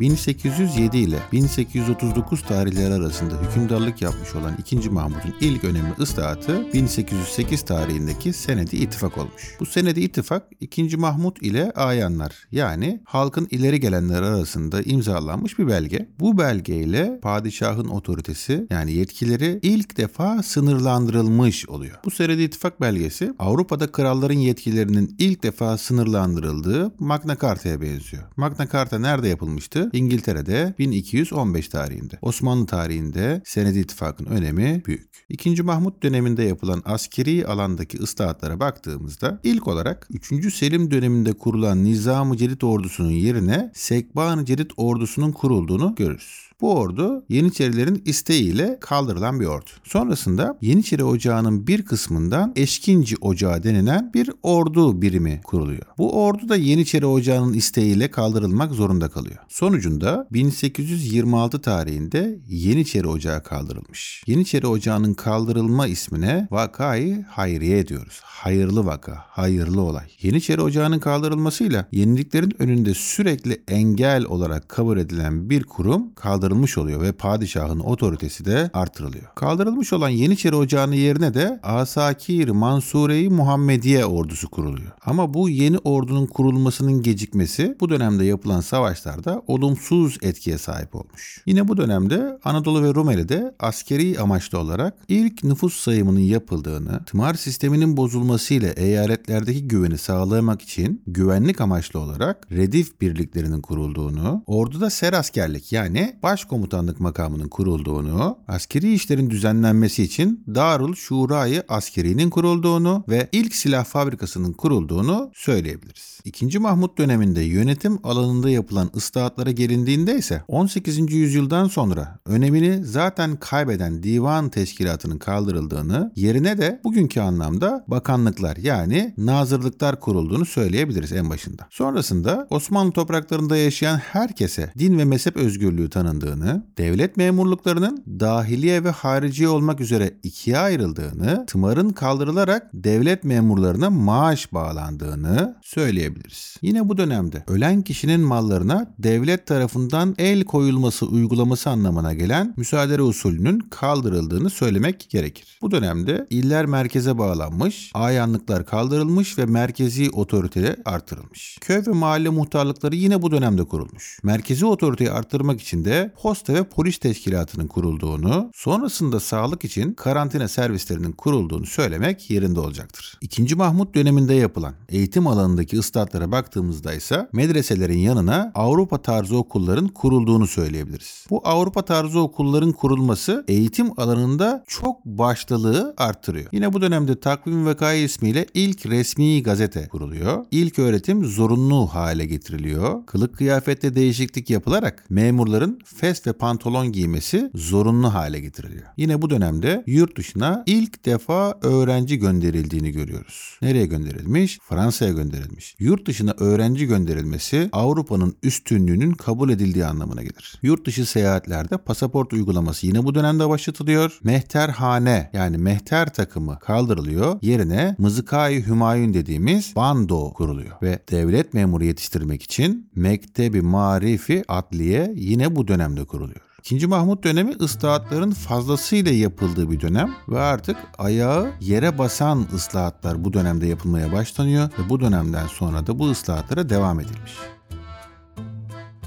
1807 0.00 0.98
ile 0.98 1.18
1839 1.32 2.42
tarihleri 2.42 2.94
arasında 2.94 3.34
hükümdarlık 3.42 4.02
yapmış 4.02 4.34
olan 4.34 4.56
2. 4.58 4.90
Mahmut'un 4.90 5.34
ilk 5.40 5.64
önemli 5.64 5.92
ıslahatı 6.00 6.72
1808 6.72 7.62
tarihindeki 7.62 8.32
Senedi 8.32 8.76
İttifak 8.76 9.18
olmuş. 9.18 9.56
Bu 9.60 9.66
Senedi 9.66 10.00
İttifak 10.00 10.42
2. 10.60 10.96
Mahmut 10.96 11.42
ile 11.42 11.70
ayanlar 11.70 12.46
yani 12.52 13.00
halkın 13.04 13.48
ileri 13.50 13.80
gelenler 13.80 14.22
arasında 14.22 14.82
imzalanmış 14.82 15.58
bir 15.58 15.66
belge. 15.66 16.08
Bu 16.20 16.38
belgeyle 16.38 17.18
padişahın 17.22 17.88
otoritesi 17.88 18.66
yani 18.70 18.92
yetkileri 18.92 19.58
ilk 19.62 19.96
defa 19.96 20.42
sınırlandırılmış 20.42 21.68
oluyor. 21.68 21.98
Bu 22.04 22.10
Senedi 22.10 22.42
İttifak 22.42 22.80
belgesi 22.80 23.32
Avrupa'da 23.38 23.92
kralların 23.92 24.38
yetkilerinin 24.38 25.16
ilk 25.18 25.42
defa 25.42 25.78
sınırlandırıldığı 25.78 26.92
Magna 26.98 27.36
Carta'ya 27.38 27.80
benziyor. 27.80 28.22
Magna 28.36 28.68
Carta 28.72 28.98
nerede 28.98 29.28
yapılmıştı? 29.28 29.81
İngiltere'de 29.92 30.74
1215 30.78 31.68
tarihinde. 31.68 32.18
Osmanlı 32.22 32.66
tarihinde 32.66 33.42
Senedi 33.44 33.78
İttifak'ın 33.78 34.26
önemi 34.26 34.82
büyük. 34.86 35.12
İkinci 35.28 35.62
Mahmut 35.62 36.02
döneminde 36.02 36.42
yapılan 36.42 36.82
askeri 36.84 37.46
alandaki 37.46 37.98
ıslahatlara 37.98 38.60
baktığımızda 38.60 39.40
ilk 39.42 39.68
olarak 39.68 40.08
3. 40.10 40.54
Selim 40.54 40.90
döneminde 40.90 41.32
kurulan 41.32 41.84
Nizam-ı 41.84 42.36
Celid 42.36 42.62
ordusunun 42.62 43.10
yerine 43.10 43.70
Sekban-ı 43.74 44.44
Celid 44.44 44.70
ordusunun 44.76 45.32
kurulduğunu 45.32 45.94
görürüz. 45.94 46.51
Bu 46.62 46.74
ordu 46.74 47.24
Yeniçerilerin 47.28 48.02
isteğiyle 48.04 48.78
kaldırılan 48.80 49.40
bir 49.40 49.46
ordu. 49.46 49.70
Sonrasında 49.84 50.58
Yeniçeri 50.60 51.04
Ocağı'nın 51.04 51.66
bir 51.66 51.84
kısmından 51.84 52.52
Eşkinci 52.56 53.16
Ocağı 53.20 53.62
denilen 53.62 54.10
bir 54.14 54.30
ordu 54.42 55.02
birimi 55.02 55.40
kuruluyor. 55.44 55.82
Bu 55.98 56.24
ordu 56.24 56.48
da 56.48 56.56
Yeniçeri 56.56 57.06
Ocağı'nın 57.06 57.52
isteğiyle 57.52 58.10
kaldırılmak 58.10 58.72
zorunda 58.72 59.08
kalıyor. 59.08 59.36
Sonucunda 59.48 60.28
1826 60.32 61.60
tarihinde 61.60 62.38
Yeniçeri 62.48 63.08
Ocağı 63.08 63.42
kaldırılmış. 63.42 64.24
Yeniçeri 64.26 64.66
Ocağı'nın 64.66 65.14
kaldırılma 65.14 65.86
ismine 65.86 66.48
Vakayı 66.50 67.22
Hayriye 67.22 67.88
diyoruz. 67.88 68.20
Hayırlı 68.22 68.86
vaka, 68.86 69.24
hayırlı 69.28 69.80
olay. 69.80 70.06
Yeniçeri 70.22 70.62
Ocağı'nın 70.62 70.98
kaldırılmasıyla 70.98 71.88
yeniliklerin 71.92 72.62
önünde 72.62 72.94
sürekli 72.94 73.62
engel 73.68 74.24
olarak 74.24 74.68
kabul 74.68 74.98
edilen 74.98 75.50
bir 75.50 75.62
kurum 75.62 76.14
kaldırılmış 76.52 76.78
oluyor 76.78 77.00
ve 77.00 77.12
padişahın 77.12 77.80
otoritesi 77.80 78.44
de 78.44 78.70
artırılıyor. 78.74 79.24
Kaldırılmış 79.34 79.92
olan 79.92 80.08
Yeniçeri 80.08 80.56
Ocağı'nın 80.56 80.94
yerine 80.94 81.34
de 81.34 81.60
Asakir 81.62 82.48
Mansure-i 82.48 83.28
Muhammediye 83.28 84.04
ordusu 84.04 84.50
kuruluyor. 84.50 84.92
Ama 85.04 85.34
bu 85.34 85.48
yeni 85.48 85.78
ordunun 85.78 86.26
kurulmasının 86.26 87.02
gecikmesi 87.02 87.76
bu 87.80 87.88
dönemde 87.88 88.24
yapılan 88.24 88.60
savaşlarda 88.60 89.42
olumsuz 89.46 90.18
etkiye 90.22 90.58
sahip 90.58 90.94
olmuş. 90.94 91.42
Yine 91.46 91.68
bu 91.68 91.76
dönemde 91.76 92.38
Anadolu 92.44 92.82
ve 92.82 92.94
Rumeli'de 92.94 93.54
askeri 93.58 94.20
amaçlı 94.20 94.58
olarak 94.58 94.94
ilk 95.08 95.44
nüfus 95.44 95.76
sayımının 95.76 96.20
yapıldığını, 96.20 97.04
tımar 97.04 97.34
sisteminin 97.34 97.96
bozulmasıyla 97.96 98.68
eyaletlerdeki 98.68 99.68
güveni 99.68 99.98
sağlamak 99.98 100.62
için 100.62 101.02
güvenlik 101.06 101.60
amaçlı 101.60 102.00
olarak 102.00 102.46
redif 102.52 103.00
birliklerinin 103.00 103.60
kurulduğunu, 103.60 104.42
orduda 104.46 104.90
ser 104.90 105.12
askerlik 105.12 105.72
yani 105.72 106.16
başkomutanlık 106.42 107.00
makamının 107.00 107.48
kurulduğunu, 107.48 108.38
askeri 108.48 108.94
işlerin 108.94 109.30
düzenlenmesi 109.30 110.02
için 110.02 110.44
Darul 110.54 110.94
Şurayı 110.94 111.62
Askeri'nin 111.68 112.30
kurulduğunu 112.30 113.04
ve 113.08 113.28
ilk 113.32 113.54
silah 113.54 113.84
fabrikasının 113.84 114.52
kurulduğunu 114.52 115.30
söyleyebiliriz. 115.34 116.20
İkinci 116.24 116.58
Mahmut 116.58 116.98
döneminde 116.98 117.40
yönetim 117.40 117.98
alanında 118.04 118.50
yapılan 118.50 118.90
ıslahatlara 118.96 119.50
gelindiğinde 119.50 120.18
ise 120.18 120.42
18. 120.48 121.12
yüzyıldan 121.12 121.68
sonra 121.68 122.18
önemini 122.26 122.84
zaten 122.84 123.36
kaybeden 123.36 124.02
divan 124.02 124.48
teşkilatının 124.48 125.18
kaldırıldığını, 125.18 126.12
yerine 126.16 126.58
de 126.58 126.80
bugünkü 126.84 127.20
anlamda 127.20 127.84
bakanlıklar 127.88 128.56
yani 128.56 129.14
nazırlıklar 129.18 130.00
kurulduğunu 130.00 130.46
söyleyebiliriz 130.46 131.12
en 131.12 131.30
başında. 131.30 131.66
Sonrasında 131.70 132.46
Osmanlı 132.50 132.92
topraklarında 132.92 133.56
yaşayan 133.56 133.96
herkese 133.96 134.72
din 134.78 134.98
ve 134.98 135.04
mezhep 135.04 135.36
özgürlüğü 135.36 135.90
tanındığını, 136.22 136.66
devlet 136.78 137.16
memurluklarının 137.16 138.04
dahiliye 138.20 138.84
ve 138.84 138.90
hariciye 138.90 139.48
olmak 139.48 139.80
üzere 139.80 140.14
ikiye 140.22 140.58
ayrıldığını, 140.58 141.46
tımarın 141.46 141.90
kaldırılarak 141.90 142.70
devlet 142.74 143.24
memurlarına 143.24 143.90
maaş 143.90 144.52
bağlandığını 144.52 145.56
söyleyebiliriz. 145.62 146.56
Yine 146.62 146.88
bu 146.88 146.96
dönemde 146.98 147.44
ölen 147.46 147.82
kişinin 147.82 148.20
mallarına 148.20 148.94
devlet 148.98 149.46
tarafından 149.46 150.14
el 150.18 150.44
koyulması 150.44 151.06
uygulaması 151.06 151.70
anlamına 151.70 152.14
gelen 152.14 152.54
müsaade 152.56 153.02
usulünün 153.02 153.58
kaldırıldığını 153.58 154.50
söylemek 154.50 155.06
gerekir. 155.10 155.58
Bu 155.62 155.70
dönemde 155.70 156.26
iller 156.30 156.66
merkeze 156.66 157.18
bağlanmış, 157.18 157.90
ayanlıklar 157.94 158.66
kaldırılmış 158.66 159.38
ve 159.38 159.46
merkezi 159.46 160.10
otorite 160.10 160.76
artırılmış. 160.84 161.58
Köy 161.60 161.82
ve 161.86 161.90
mahalle 161.90 162.28
muhtarlıkları 162.28 162.96
yine 162.96 163.22
bu 163.22 163.30
dönemde 163.30 163.64
kurulmuş. 163.64 164.18
Merkezi 164.22 164.66
otoriteyi 164.66 165.10
arttırmak 165.10 165.60
için 165.60 165.84
de 165.84 166.11
posta 166.22 166.54
ve 166.54 166.64
polis 166.64 166.98
teşkilatının 166.98 167.66
kurulduğunu, 167.66 168.50
sonrasında 168.54 169.20
sağlık 169.20 169.64
için 169.64 169.92
karantina 169.92 170.48
servislerinin 170.48 171.12
kurulduğunu 171.12 171.66
söylemek 171.66 172.30
yerinde 172.30 172.60
olacaktır. 172.60 173.18
İkinci 173.20 173.54
Mahmut 173.54 173.94
döneminde 173.94 174.34
yapılan 174.34 174.74
eğitim 174.88 175.26
alanındaki 175.26 175.78
ıslahatlara 175.78 176.32
baktığımızda 176.32 176.94
ise 176.94 177.28
medreselerin 177.32 177.98
yanına 177.98 178.52
Avrupa 178.54 179.02
tarzı 179.02 179.36
okulların 179.36 179.88
kurulduğunu 179.88 180.46
söyleyebiliriz. 180.46 181.26
Bu 181.30 181.40
Avrupa 181.44 181.82
tarzı 181.84 182.20
okulların 182.20 182.72
kurulması 182.72 183.44
eğitim 183.48 184.00
alanında 184.00 184.64
çok 184.66 185.04
başlılığı 185.04 185.94
arttırıyor. 185.96 186.46
Yine 186.52 186.72
bu 186.72 186.80
dönemde 186.80 187.20
Takvim 187.20 187.66
Vakayı 187.66 188.04
ismiyle 188.04 188.46
ilk 188.54 188.86
resmi 188.86 189.42
gazete 189.42 189.88
kuruluyor. 189.88 190.44
İlk 190.50 190.78
öğretim 190.78 191.24
zorunlu 191.24 191.86
hale 191.86 192.26
getiriliyor. 192.26 193.06
Kılık 193.06 193.36
kıyafette 193.36 193.94
değişiklik 193.94 194.50
yapılarak 194.50 195.04
memurların 195.10 195.78
fes 196.02 196.26
ve 196.26 196.32
pantolon 196.32 196.92
giymesi 196.92 197.50
zorunlu 197.54 198.14
hale 198.14 198.40
getiriliyor. 198.40 198.86
Yine 198.96 199.22
bu 199.22 199.30
dönemde 199.30 199.84
yurt 199.86 200.16
dışına 200.16 200.62
ilk 200.66 201.04
defa 201.04 201.58
öğrenci 201.62 202.18
gönderildiğini 202.18 202.90
görüyoruz. 202.90 203.58
Nereye 203.62 203.86
gönderilmiş? 203.86 204.58
Fransa'ya 204.68 205.12
gönderilmiş. 205.12 205.76
Yurt 205.78 206.06
dışına 206.06 206.34
öğrenci 206.38 206.86
gönderilmesi 206.86 207.68
Avrupa'nın 207.72 208.36
üstünlüğünün 208.42 209.12
kabul 209.12 209.50
edildiği 209.50 209.84
anlamına 209.86 210.22
gelir. 210.22 210.58
Yurt 210.62 210.86
dışı 210.86 211.06
seyahatlerde 211.06 211.76
pasaport 211.76 212.32
uygulaması 212.32 212.86
yine 212.86 213.04
bu 213.04 213.14
dönemde 213.14 213.48
başlatılıyor. 213.48 214.18
Mehterhane 214.22 215.30
yani 215.32 215.58
mehter 215.58 216.14
takımı 216.14 216.58
kaldırılıyor. 216.58 217.38
Yerine 217.42 217.96
Mızıkai 217.98 218.66
Hümayun 218.66 219.14
dediğimiz 219.14 219.76
bando 219.76 220.32
kuruluyor. 220.32 220.82
Ve 220.82 220.98
devlet 221.10 221.54
memuru 221.54 221.84
yetiştirmek 221.84 222.42
için 222.42 222.90
Mektebi 222.94 223.60
Marifi 223.60 224.44
Adliye 224.48 225.12
yine 225.16 225.56
bu 225.56 225.68
dönemde 225.96 226.04
kuruluyor. 226.04 226.40
İkinci 226.58 226.86
Mahmut 226.86 227.24
dönemi 227.24 227.52
ıslahatların 227.60 228.30
fazlasıyla 228.30 229.12
yapıldığı 229.12 229.70
bir 229.70 229.80
dönem 229.80 230.14
ve 230.28 230.40
artık 230.40 230.76
ayağı 230.98 231.52
yere 231.60 231.98
basan 231.98 232.46
ıslahatlar 232.54 233.24
bu 233.24 233.32
dönemde 233.32 233.66
yapılmaya 233.66 234.12
başlanıyor 234.12 234.70
ve 234.78 234.88
bu 234.88 235.00
dönemden 235.00 235.46
sonra 235.46 235.86
da 235.86 235.98
bu 235.98 236.10
ıslahatlara 236.10 236.68
devam 236.68 237.00
edilmiş. 237.00 237.32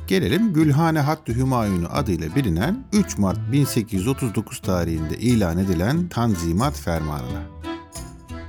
Gelelim 0.08 0.54
Gülhane 0.54 1.00
Hattı 1.00 1.34
Hümayunu 1.34 1.88
adıyla 1.92 2.36
bilinen 2.36 2.86
3 2.94 3.18
Mart 3.18 3.52
1839 3.52 4.60
tarihinde 4.60 5.18
ilan 5.18 5.58
edilen 5.58 6.10
Tanzimat 6.10 6.80
Fermanı'na. 6.80 7.55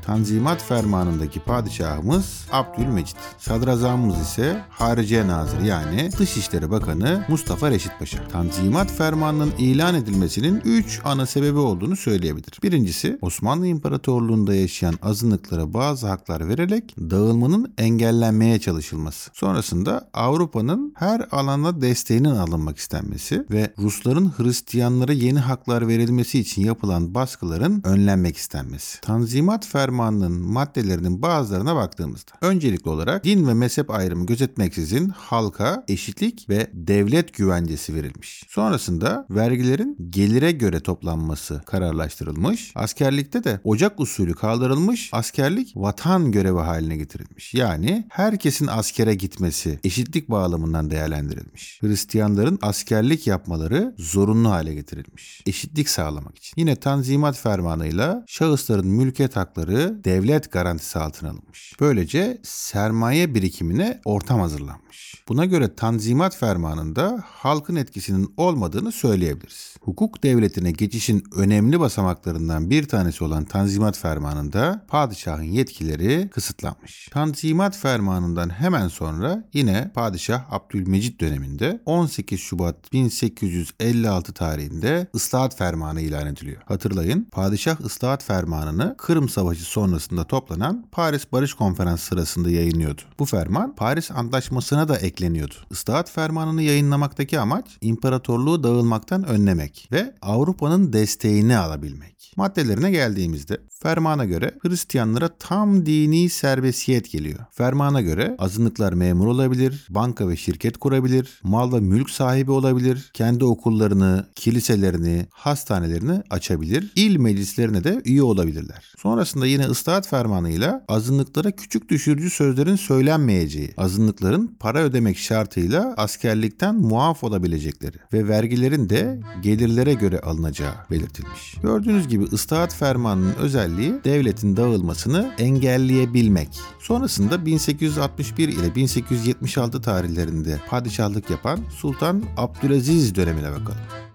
Tanzimat 0.06 0.62
fermanındaki 0.62 1.40
padişahımız 1.40 2.46
Abdülmecit. 2.52 3.16
Sadrazamımız 3.38 4.20
ise 4.20 4.62
Hariciye 4.70 5.28
Nazırı 5.28 5.66
yani 5.66 6.10
Dışişleri 6.18 6.70
Bakanı 6.70 7.24
Mustafa 7.28 7.70
Reşit 7.70 7.92
Paşa. 7.98 8.28
Tanzimat 8.28 8.92
fermanının 8.92 9.52
ilan 9.58 9.94
edilmesinin 9.94 10.60
3 10.64 11.00
ana 11.04 11.26
sebebi 11.26 11.58
olduğunu 11.58 11.96
söyleyebilir. 11.96 12.58
Birincisi 12.62 13.18
Osmanlı 13.22 13.66
İmparatorluğu'nda 13.66 14.54
yaşayan 14.54 14.94
azınlıklara 15.02 15.74
bazı 15.74 16.06
haklar 16.06 16.48
vererek 16.48 16.96
dağılmanın 16.98 17.74
engellenmeye 17.78 18.58
çalışılması. 18.58 19.30
Sonrasında 19.34 20.10
Avrupa'nın 20.14 20.94
her 20.96 21.26
alanda 21.30 21.80
desteğinin 21.80 22.34
alınmak 22.34 22.78
istenmesi 22.78 23.46
ve 23.50 23.72
Rusların 23.78 24.32
Hristiyanlara 24.36 25.12
yeni 25.12 25.38
haklar 25.38 25.88
verilmesi 25.88 26.38
için 26.38 26.62
yapılan 26.62 27.14
baskıların 27.14 27.82
önlenmek 27.84 28.36
istenmesi. 28.36 29.00
Tanzimat 29.00 29.66
fermanı 29.66 29.95
fermanının 29.96 30.32
maddelerinin 30.32 31.22
bazılarına 31.22 31.76
baktığımızda 31.76 32.32
öncelikli 32.40 32.88
olarak 32.88 33.24
din 33.24 33.48
ve 33.48 33.54
mezhep 33.54 33.90
ayrımı 33.90 34.26
gözetmeksizin 34.26 35.08
halka 35.08 35.84
eşitlik 35.88 36.48
ve 36.48 36.70
devlet 36.72 37.34
güvencesi 37.34 37.94
verilmiş. 37.94 38.44
Sonrasında 38.48 39.26
vergilerin 39.30 39.96
gelire 40.10 40.52
göre 40.52 40.80
toplanması 40.80 41.62
kararlaştırılmış. 41.66 42.72
Askerlikte 42.74 43.44
de 43.44 43.60
ocak 43.64 44.00
usulü 44.00 44.34
kaldırılmış. 44.34 45.10
Askerlik 45.12 45.72
vatan 45.76 46.32
görevi 46.32 46.58
haline 46.58 46.96
getirilmiş. 46.96 47.54
Yani 47.54 48.06
herkesin 48.08 48.66
askere 48.66 49.14
gitmesi 49.14 49.80
eşitlik 49.84 50.30
bağlamından 50.30 50.90
değerlendirilmiş. 50.90 51.78
Hristiyanların 51.82 52.58
askerlik 52.62 53.26
yapmaları 53.26 53.94
zorunlu 53.98 54.50
hale 54.50 54.74
getirilmiş. 54.74 55.42
Eşitlik 55.46 55.88
sağlamak 55.88 56.36
için. 56.36 56.54
Yine 56.56 56.76
Tanzimat 56.76 57.36
Fermanı'yla 57.36 58.24
şahısların 58.26 58.86
mülkiyet 58.86 59.36
hakları 59.36 59.85
devlet 60.04 60.52
garantisi 60.52 60.98
altına 60.98 61.30
alınmış. 61.30 61.72
Böylece 61.80 62.38
sermaye 62.42 63.34
birikimine 63.34 64.00
ortam 64.04 64.40
hazırlanmış. 64.40 65.22
Buna 65.28 65.44
göre 65.44 65.74
Tanzimat 65.74 66.36
Fermanı'nda 66.36 67.24
halkın 67.26 67.76
etkisinin 67.76 68.34
olmadığını 68.36 68.92
söyleyebiliriz. 68.92 69.76
Hukuk 69.80 70.22
devletine 70.22 70.70
geçişin 70.70 71.24
önemli 71.34 71.80
basamaklarından 71.80 72.70
bir 72.70 72.88
tanesi 72.88 73.24
olan 73.24 73.44
Tanzimat 73.44 73.98
Fermanı'nda 73.98 74.84
padişahın 74.88 75.42
yetkileri 75.42 76.28
kısıtlanmış. 76.28 77.08
Tanzimat 77.12 77.76
Fermanı'ndan 77.76 78.50
hemen 78.50 78.88
sonra 78.88 79.44
yine 79.52 79.90
Padişah 79.94 80.52
Abdülmecit 80.52 81.20
döneminde 81.20 81.80
18 81.86 82.40
Şubat 82.40 82.92
1856 82.92 84.32
tarihinde 84.32 85.06
ıslahat 85.14 85.56
fermanı 85.56 86.00
ilan 86.00 86.26
ediliyor. 86.26 86.62
Hatırlayın 86.64 87.28
Padişah 87.32 87.80
ıslahat 87.80 88.24
fermanını 88.24 88.94
Kırım 88.98 89.28
Savaşı 89.28 89.64
sonrasında 89.76 90.24
toplanan 90.24 90.84
Paris 90.92 91.32
Barış 91.32 91.54
Konferansı 91.54 92.04
sırasında 92.04 92.50
yayınlıyordu. 92.50 93.02
Bu 93.18 93.24
ferman 93.24 93.74
Paris 93.74 94.10
Antlaşması'na 94.10 94.88
da 94.88 94.96
ekleniyordu. 94.96 95.54
Islahat 95.70 96.10
fermanını 96.10 96.62
yayınlamaktaki 96.62 97.40
amaç 97.40 97.64
imparatorluğu 97.80 98.62
dağılmaktan 98.62 99.24
önlemek 99.24 99.88
ve 99.92 100.14
Avrupa'nın 100.22 100.92
desteğini 100.92 101.56
alabilmek. 101.56 102.32
Maddelerine 102.36 102.90
geldiğimizde 102.90 103.60
fermana 103.82 104.24
göre 104.24 104.54
Hristiyanlara 104.62 105.28
tam 105.38 105.86
dini 105.86 106.28
serbestiyet 106.28 107.10
geliyor. 107.10 107.38
Fermana 107.50 108.00
göre 108.00 108.36
azınlıklar 108.38 108.92
memur 108.92 109.26
olabilir, 109.26 109.86
banka 109.90 110.28
ve 110.28 110.36
şirket 110.36 110.78
kurabilir, 110.78 111.40
mal 111.42 111.72
ve 111.72 111.80
mülk 111.80 112.10
sahibi 112.10 112.50
olabilir, 112.50 113.10
kendi 113.14 113.44
okullarını, 113.44 114.26
kiliselerini, 114.34 115.26
hastanelerini 115.32 116.22
açabilir, 116.30 116.92
il 116.96 117.16
meclislerine 117.16 117.84
de 117.84 118.02
üye 118.04 118.22
olabilirler. 118.22 118.94
Sonrasında 118.98 119.46
yine 119.46 119.65
ıslahat 119.66 120.08
fermanıyla 120.08 120.84
azınlıklara 120.88 121.50
küçük 121.50 121.88
düşürücü 121.88 122.30
sözlerin 122.30 122.76
söylenmeyeceği, 122.76 123.74
azınlıkların 123.76 124.56
para 124.60 124.78
ödemek 124.78 125.18
şartıyla 125.18 125.94
askerlikten 125.96 126.74
muaf 126.74 127.24
olabilecekleri 127.24 127.96
ve 128.12 128.28
vergilerin 128.28 128.88
de 128.88 129.20
gelirlere 129.42 129.94
göre 129.94 130.20
alınacağı 130.20 130.74
belirtilmiş. 130.90 131.54
Gördüğünüz 131.62 132.08
gibi 132.08 132.24
ıslahat 132.24 132.74
fermanının 132.74 133.34
özelliği 133.34 133.94
devletin 134.04 134.56
dağılmasını 134.56 135.30
engelleyebilmek. 135.38 136.48
Sonrasında 136.80 137.46
1861 137.46 138.48
ile 138.48 138.74
1876 138.74 139.82
tarihlerinde 139.82 140.60
padişahlık 140.68 141.30
yapan 141.30 141.60
Sultan 141.76 142.24
Abdülaziz 142.36 143.14
dönemine 143.14 143.50
bakalım. 143.50 144.05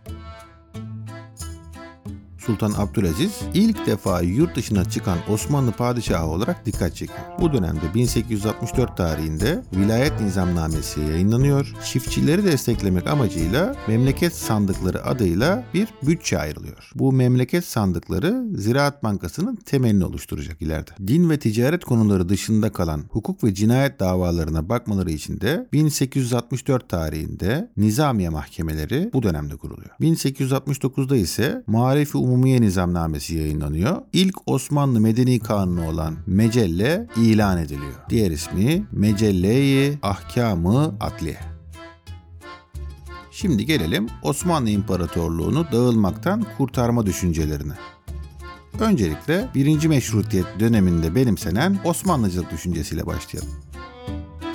Sultan 2.52 2.74
Abdülaziz 2.78 3.32
ilk 3.54 3.86
defa 3.86 4.22
yurt 4.22 4.56
dışına 4.56 4.90
çıkan 4.90 5.18
Osmanlı 5.30 5.72
padişahı 5.72 6.28
olarak 6.28 6.66
dikkat 6.66 6.96
çekiyor. 6.96 7.20
Bu 7.40 7.54
dönemde 7.54 7.94
1864 7.96 8.98
tarihinde 8.98 9.64
Vilayet 9.76 10.22
Nizamnamesi 10.22 11.00
yayınlanıyor. 11.00 11.74
Çiftçileri 11.86 12.44
desteklemek 12.44 13.08
amacıyla 13.08 13.76
memleket 13.88 14.36
sandıkları 14.36 15.06
adıyla 15.06 15.64
bir 15.74 15.88
bütçe 16.04 16.40
ayrılıyor. 16.40 16.92
Bu 16.96 17.12
memleket 17.12 17.66
sandıkları 17.66 18.46
Ziraat 18.56 19.04
Bankası'nın 19.04 19.56
temelini 19.56 20.06
oluşturacak 20.06 20.62
ileride. 20.62 20.92
Din 21.08 21.30
ve 21.30 21.40
ticaret 21.40 21.86
konuları 21.86 22.30
dışında 22.30 22.72
kalan 22.72 23.04
hukuk 23.10 23.44
ve 23.44 23.54
cinayet 23.54 24.00
davalarına 24.00 24.70
bakmaları 24.70 25.12
için 25.12 25.42
de 25.42 25.68
1864 25.74 26.90
tarihinde 26.90 27.72
Nizamiye 27.78 28.30
Mahkemeleri 28.30 29.10
bu 29.14 29.24
dönemde 29.24 29.56
kuruluyor. 29.56 29.90
1869'da 30.02 31.16
ise 31.16 31.64
Marifi 31.68 32.18
Umumiye 32.42 32.62
Nizamnamesi 32.62 33.36
yayınlanıyor. 33.36 34.02
İlk 34.14 34.36
Osmanlı 34.46 35.02
Medeni 35.02 35.40
Kanunu 35.40 35.88
olan 35.88 36.18
Mecelle 36.28 37.08
ilan 37.18 37.58
ediliyor. 37.58 37.94
Diğer 38.10 38.32
ismi 38.32 38.84
Mecelle-i 38.92 39.98
Ahkamı 40.02 40.96
Adliye. 41.00 41.38
Şimdi 43.32 43.66
gelelim 43.66 44.08
Osmanlı 44.24 44.70
İmparatorluğu'nu 44.70 45.68
dağılmaktan 45.72 46.46
kurtarma 46.58 47.06
düşüncelerine. 47.06 47.74
Öncelikle 48.80 49.50
1. 49.56 49.88
Meşrutiyet 49.88 50.60
döneminde 50.60 51.16
benimsenen 51.16 51.80
Osmanlıcılık 51.86 52.52
düşüncesiyle 52.52 53.06
başlayalım. 53.06 53.52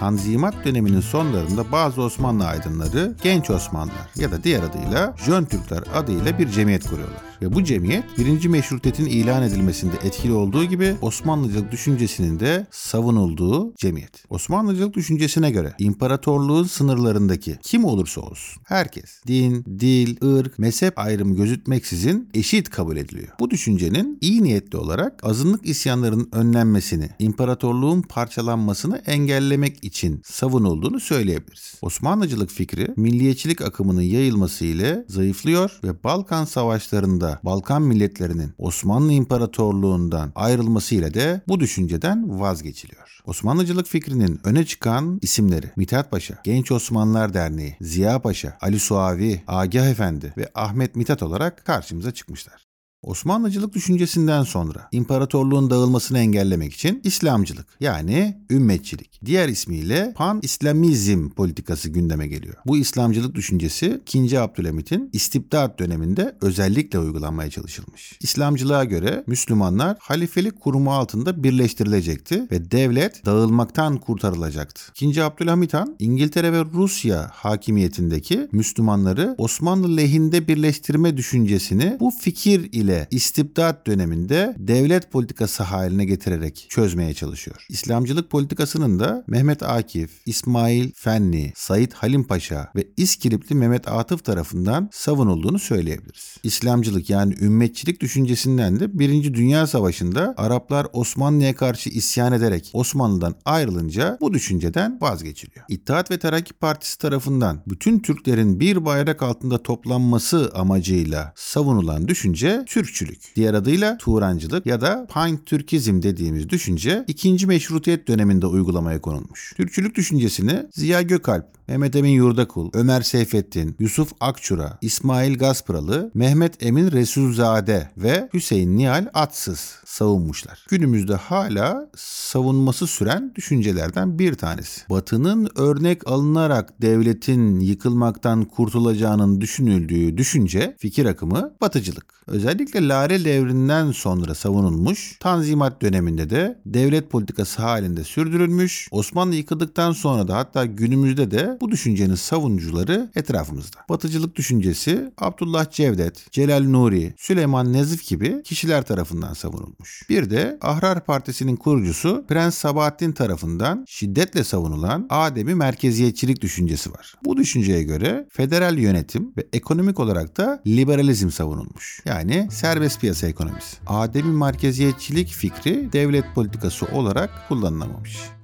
Tanzimat 0.01 0.65
döneminin 0.65 1.01
sonlarında 1.01 1.73
bazı 1.73 2.03
Osmanlı 2.03 2.47
aydınları 2.47 3.15
Genç 3.23 3.51
Osmanlılar 3.51 4.11
ya 4.17 4.33
da 4.33 4.45
diğer 4.45 4.63
adıyla 4.63 5.15
Jön 5.27 5.45
Türkler 5.45 5.83
adıyla 5.95 6.39
bir 6.39 6.49
cemiyet 6.49 6.89
kuruyorlar. 6.89 7.27
Ve 7.43 7.55
bu 7.55 7.65
cemiyet 7.65 8.19
birinci 8.19 8.49
meşrutiyetin 8.49 9.07
ilan 9.07 9.43
edilmesinde 9.43 9.97
etkili 10.05 10.33
olduğu 10.33 10.65
gibi 10.65 10.97
Osmanlıcılık 11.03 11.73
düşüncesinin 11.73 12.41
de 12.41 12.67
savunulduğu 12.71 13.75
cemiyet. 13.75 14.25
Osmanlıcılık 14.31 14.95
düşüncesine 14.95 15.51
göre 15.51 15.75
imparatorluğun 15.79 16.65
sınırlarındaki 16.65 17.59
kim 17.63 17.85
olursa 17.85 18.21
olsun 18.21 18.63
herkes 18.65 19.23
din, 19.27 19.65
dil, 19.65 20.17
ırk, 20.25 20.59
mezhep 20.59 20.99
ayrımı 20.99 21.37
gözütmeksizin 21.37 22.29
eşit 22.35 22.71
kabul 22.71 22.97
ediliyor. 22.97 23.29
Bu 23.41 23.51
düşüncenin 23.51 24.19
iyi 24.21 24.43
niyetli 24.43 24.79
olarak 24.79 25.25
azınlık 25.25 25.67
isyanlarının 25.67 26.29
önlenmesini, 26.33 27.09
imparatorluğun 27.19 28.03
parçalanmasını 28.03 29.03
engellemek 29.07 29.79
için 29.87 30.23
savunulduğunu 30.25 31.01
söyleyebiliriz. 31.01 31.75
Osmanlıcılık 31.83 32.51
fikri 32.51 32.89
milliyetçilik 32.97 33.63
akımının 33.63 34.03
yayılması 34.03 34.65
ile 34.65 35.05
zayıflıyor 35.09 35.81
ve 35.85 36.05
Balkan 36.05 36.45
savaşlarında 36.45 37.41
Balkan 37.43 37.83
milletlerinin 37.83 38.53
Osmanlı 38.59 39.13
İmparatorluğundan 39.13 40.33
ayrılmasıyla 40.35 41.15
de 41.15 41.43
bu 41.49 41.61
düşünceden 41.61 42.41
vazgeçiliyor. 42.41 43.21
Osmanlıcılık 43.27 43.87
fikrinin 43.87 44.41
öne 44.45 44.67
çıkan 44.67 45.19
isimleri 45.23 45.71
Mithat 45.77 46.11
Paşa, 46.11 46.39
Genç 46.45 46.73
Osmanlılar 46.73 47.35
Derneği, 47.35 47.77
Ziya 47.81 48.23
Paşa, 48.23 48.59
Ali 48.61 48.81
Suavi, 48.81 49.43
Agah 49.47 49.87
Efendi 49.87 50.35
ve 50.37 50.49
Ahmet 50.55 50.97
Mithat 50.97 51.23
olarak 51.23 51.65
karşımıza 51.65 52.15
çıkmışlar. 52.15 52.67
Osmanlıcılık 53.03 53.75
düşüncesinden 53.75 54.43
sonra 54.43 54.89
imparatorluğun 54.93 55.71
dağılmasını 55.71 56.19
engellemek 56.19 56.73
için 56.73 57.01
İslamcılık 57.05 57.67
yani 57.81 58.39
ümmetçilik 58.51 59.21
diğer 59.25 59.49
ismiyle 59.49 60.13
pan-İslamizm 60.17 61.29
politikası 61.29 61.89
gündeme 61.89 62.27
geliyor. 62.27 62.55
Bu 62.67 62.77
İslamcılık 62.77 63.35
düşüncesi 63.35 64.01
2. 64.15 64.41
Abdülhamit'in 64.41 65.11
istibdat 65.13 65.79
döneminde 65.79 66.37
özellikle 66.41 66.99
uygulanmaya 66.99 67.51
çalışılmış. 67.51 68.19
İslamcılığa 68.21 68.85
göre 68.85 69.25
Müslümanlar 69.27 69.97
halifelik 70.01 70.61
kurumu 70.61 70.93
altında 70.93 71.45
birleştirilecekti 71.45 72.47
ve 72.53 72.71
devlet 72.71 73.27
dağılmaktan 73.27 73.99
kurtarılacaktı. 73.99 74.83
2. 75.01 75.23
Abdülhamit 75.23 75.75
Han 75.75 75.97
İngiltere 75.99 76.53
ve 76.53 76.65
Rusya 76.65 77.31
hakimiyetindeki 77.33 78.49
Müslümanları 78.53 79.35
Osmanlı 79.39 79.97
lehinde 79.97 80.49
birleştirme 80.49 81.17
düşüncesini 81.17 81.97
bu 82.01 82.11
fikir 82.11 82.73
ile 82.73 82.86
ile 82.87 83.09
istibdat 83.11 83.87
döneminde 83.87 84.55
devlet 84.59 85.13
politikası 85.13 85.63
haline 85.63 86.05
getirerek 86.05 86.67
çözmeye 86.69 87.15
çalışıyor. 87.15 87.67
İslamcılık 87.69 88.31
politikasının 88.31 89.01
da 89.01 89.25
Mehmet 89.27 89.63
Akif, 89.63 90.11
İsmail 90.27 90.93
Fenni, 90.95 91.53
Said 91.57 91.93
Halim 91.93 92.25
Paşa 92.25 92.71
ve 92.77 92.89
İskilipli 92.97 93.55
Mehmet 93.57 93.89
Atıf 93.89 94.25
tarafından 94.25 94.89
savunulduğunu 94.93 95.59
söyleyebiliriz. 95.59 96.37
İslamcılık 96.43 97.11
yani 97.11 97.35
ümmetçilik 97.41 98.01
düşüncesinden 98.01 98.81
de 98.81 98.99
Birinci 98.99 99.35
Dünya 99.35 99.67
Savaşı'nda 99.67 100.35
Araplar 100.37 100.87
Osmanlı'ya 100.93 101.57
karşı 101.57 101.91
isyan 101.91 102.33
ederek 102.33 102.71
Osmanlı'dan 102.73 103.35
ayrılınca 103.45 104.19
bu 104.21 104.35
düşünceden 104.35 104.99
vazgeçiliyor. 105.01 105.67
İttihat 105.69 106.11
ve 106.11 106.19
Terakki 106.19 106.55
Partisi 106.55 106.99
tarafından 106.99 107.63
bütün 107.67 107.99
Türklerin 107.99 108.61
bir 108.61 108.85
bayrak 108.85 109.23
altında 109.23 109.63
toplanması 109.63 110.53
amacıyla 110.55 111.33
savunulan 111.37 112.09
düşünce 112.09 112.65
Türkçülük, 112.77 113.19
diğer 113.37 113.55
adıyla 113.55 113.99
Turancılık 113.99 114.67
ya 114.67 114.81
da 114.81 115.07
Pan-Türkizm 115.11 116.03
dediğimiz 116.03 116.51
düşünce 116.51 117.05
ikinci 117.07 117.47
meşrutiyet 117.47 118.09
döneminde 118.09 118.47
uygulamaya 118.47 119.01
konulmuş. 119.01 119.53
Türkçülük 119.57 119.95
düşüncesini 119.95 120.67
Ziya 120.73 121.03
Gökalp, 121.03 121.47
Mehmet 121.69 121.97
Emin 121.97 122.11
Yurdakul, 122.11 122.71
Ömer 122.73 123.03
Seyfettin, 123.03 123.77
Yusuf 123.79 124.13
Akçura, 124.21 124.79
İsmail 124.81 125.39
Gaspıralı, 125.39 126.11
Mehmet 126.15 126.63
Emin 126.63 126.93
Resulzade 126.93 127.91
ve 127.97 128.29
Hüseyin 128.35 128.77
Nihal 128.77 129.07
Atsız 129.15 129.75
savunmuşlar. 129.85 130.67
Günümüzde 130.69 131.15
hala 131.15 131.91
savunması 131.97 132.87
süren 132.87 133.33
düşüncelerden 133.35 134.19
bir 134.19 134.35
tanesi. 134.35 134.81
Batı'nın 134.91 135.49
örnek 135.57 136.09
alınarak 136.09 136.83
devletin 136.83 137.61
yıkılmaktan 137.61 138.45
kurtulacağının 138.45 139.41
düşünüldüğü 139.41 140.17
düşünce, 140.17 140.77
fikir 140.79 141.07
akımı 141.07 141.53
batıcılık. 141.61 142.17
Özellikle 142.27 142.89
Lale 142.89 143.25
devrinden 143.25 143.93
sonra 143.93 144.35
savunulmuş, 144.35 145.19
Tanzimat 145.21 145.83
döneminde 145.83 146.31
de 146.31 146.61
devlet 146.67 147.11
politikası 147.11 147.63
halinde 147.63 148.05
sürdürülmüş, 148.05 148.89
Osmanlı 148.91 149.35
yıkıldıktan 149.35 149.93
sonra 149.93 150.29
da 150.29 150.37
hatta 150.37 150.65
günümüzde 150.65 151.31
de 151.31 151.56
bu 151.61 151.71
düşüncenin 151.71 152.15
savunucuları 152.15 153.11
etrafımızda. 153.15 153.79
Batıcılık 153.89 154.37
düşüncesi 154.37 155.13
Abdullah 155.19 155.71
Cevdet, 155.71 156.33
Celal 156.33 156.63
Nuri, 156.63 157.15
Süleyman 157.19 157.73
Nezif 157.73 158.09
gibi 158.09 158.43
kişiler 158.43 158.83
tarafından 158.87 159.35
savunulmuş. 159.35 160.03
Bir 160.09 160.31
de 160.31 160.59
Ahrar 160.61 161.05
Partisi'nin 161.05 161.57
kurucusu 161.57 162.25
Prens 162.29 162.55
Sabahattin 162.55 163.13
tarafından 163.13 163.85
şiddetle 163.89 164.45
savunulan 164.45 165.07
Ademi 165.11 165.55
merkeziyetçilik 165.55 166.41
düşüncesi 166.41 166.93
var. 166.93 167.15
Bu 167.25 167.37
düşünceye 167.37 167.83
göre 167.83 168.29
federal 168.31 168.79
yönetim 168.79 169.33
ve 169.37 169.47
ekonomik 169.53 170.01
olarak 170.01 170.37
da 170.37 170.63
liberalizm 170.67 171.31
savunulmuş. 171.31 172.03
Yani 172.05 172.49
serbest 172.51 173.01
piyasa 173.01 173.27
ekonomisi. 173.27 173.77
Ademi 173.87 174.33
merkeziyetçilik 174.33 175.29
fikri 175.29 175.93
devlet 175.93 176.35
politikası 176.35 176.87
olarak 176.87 177.31
kullanılamamış. 177.49 178.36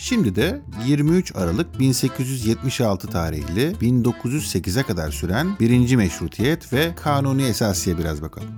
Şimdi 0.00 0.36
de 0.36 0.60
23 0.86 1.36
Aralık 1.36 1.78
1876 1.78 3.08
tarihli 3.08 3.72
1908'e 3.80 4.82
kadar 4.82 5.10
süren 5.10 5.56
birinci 5.60 5.96
meşrutiyet 5.96 6.72
ve 6.72 6.94
kanuni 6.94 7.42
esasiye 7.42 7.98
biraz 7.98 8.22
bakalım. 8.22 8.48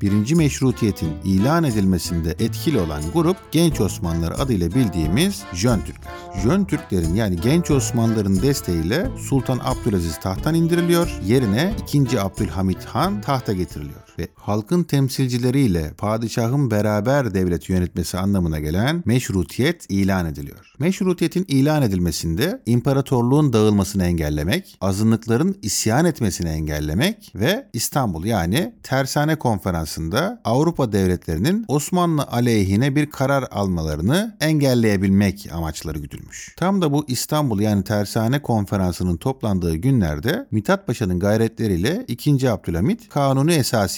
Birinci 0.00 0.34
meşrutiyetin 0.34 1.10
ilan 1.24 1.64
edilmesinde 1.64 2.30
etkili 2.30 2.78
olan 2.78 3.02
grup 3.14 3.36
Genç 3.52 3.80
Osmanlılar 3.80 4.34
adıyla 4.38 4.70
bildiğimiz 4.74 5.42
Jön 5.52 5.80
Türkler. 5.80 6.12
Jön 6.42 6.64
Türklerin 6.64 7.14
yani 7.14 7.40
Genç 7.40 7.70
Osmanlıların 7.70 8.42
desteğiyle 8.42 9.10
Sultan 9.28 9.60
Abdülaziz 9.64 10.20
tahttan 10.20 10.54
indiriliyor, 10.54 11.20
yerine 11.24 11.74
2. 11.94 12.20
Abdülhamit 12.20 12.84
Han 12.84 13.20
tahta 13.20 13.52
getiriliyor 13.52 14.05
ve 14.18 14.28
halkın 14.34 14.82
temsilcileriyle 14.82 15.92
padişahın 15.98 16.70
beraber 16.70 17.34
devlet 17.34 17.68
yönetmesi 17.68 18.18
anlamına 18.18 18.58
gelen 18.58 19.02
meşrutiyet 19.04 19.86
ilan 19.88 20.26
ediliyor. 20.26 20.72
Meşrutiyetin 20.78 21.44
ilan 21.48 21.82
edilmesinde 21.82 22.62
imparatorluğun 22.66 23.52
dağılmasını 23.52 24.04
engellemek, 24.04 24.78
azınlıkların 24.80 25.58
isyan 25.62 26.04
etmesini 26.04 26.48
engellemek 26.48 27.32
ve 27.34 27.66
İstanbul 27.72 28.24
yani 28.24 28.74
Tersane 28.82 29.36
Konferansı'nda 29.36 30.40
Avrupa 30.44 30.92
devletlerinin 30.92 31.64
Osmanlı 31.68 32.22
aleyhine 32.22 32.96
bir 32.96 33.10
karar 33.10 33.44
almalarını 33.50 34.36
engelleyebilmek 34.40 35.48
amaçları 35.52 35.98
güdülmüş. 35.98 36.54
Tam 36.56 36.82
da 36.82 36.92
bu 36.92 37.04
İstanbul 37.08 37.60
yani 37.60 37.84
Tersane 37.84 38.42
Konferansı'nın 38.42 39.16
toplandığı 39.16 39.76
günlerde 39.76 40.46
Mithat 40.50 40.86
Paşa'nın 40.86 41.18
gayretleriyle 41.18 42.04
2. 42.08 42.50
Abdülhamit 42.50 43.08
kanunu 43.08 43.52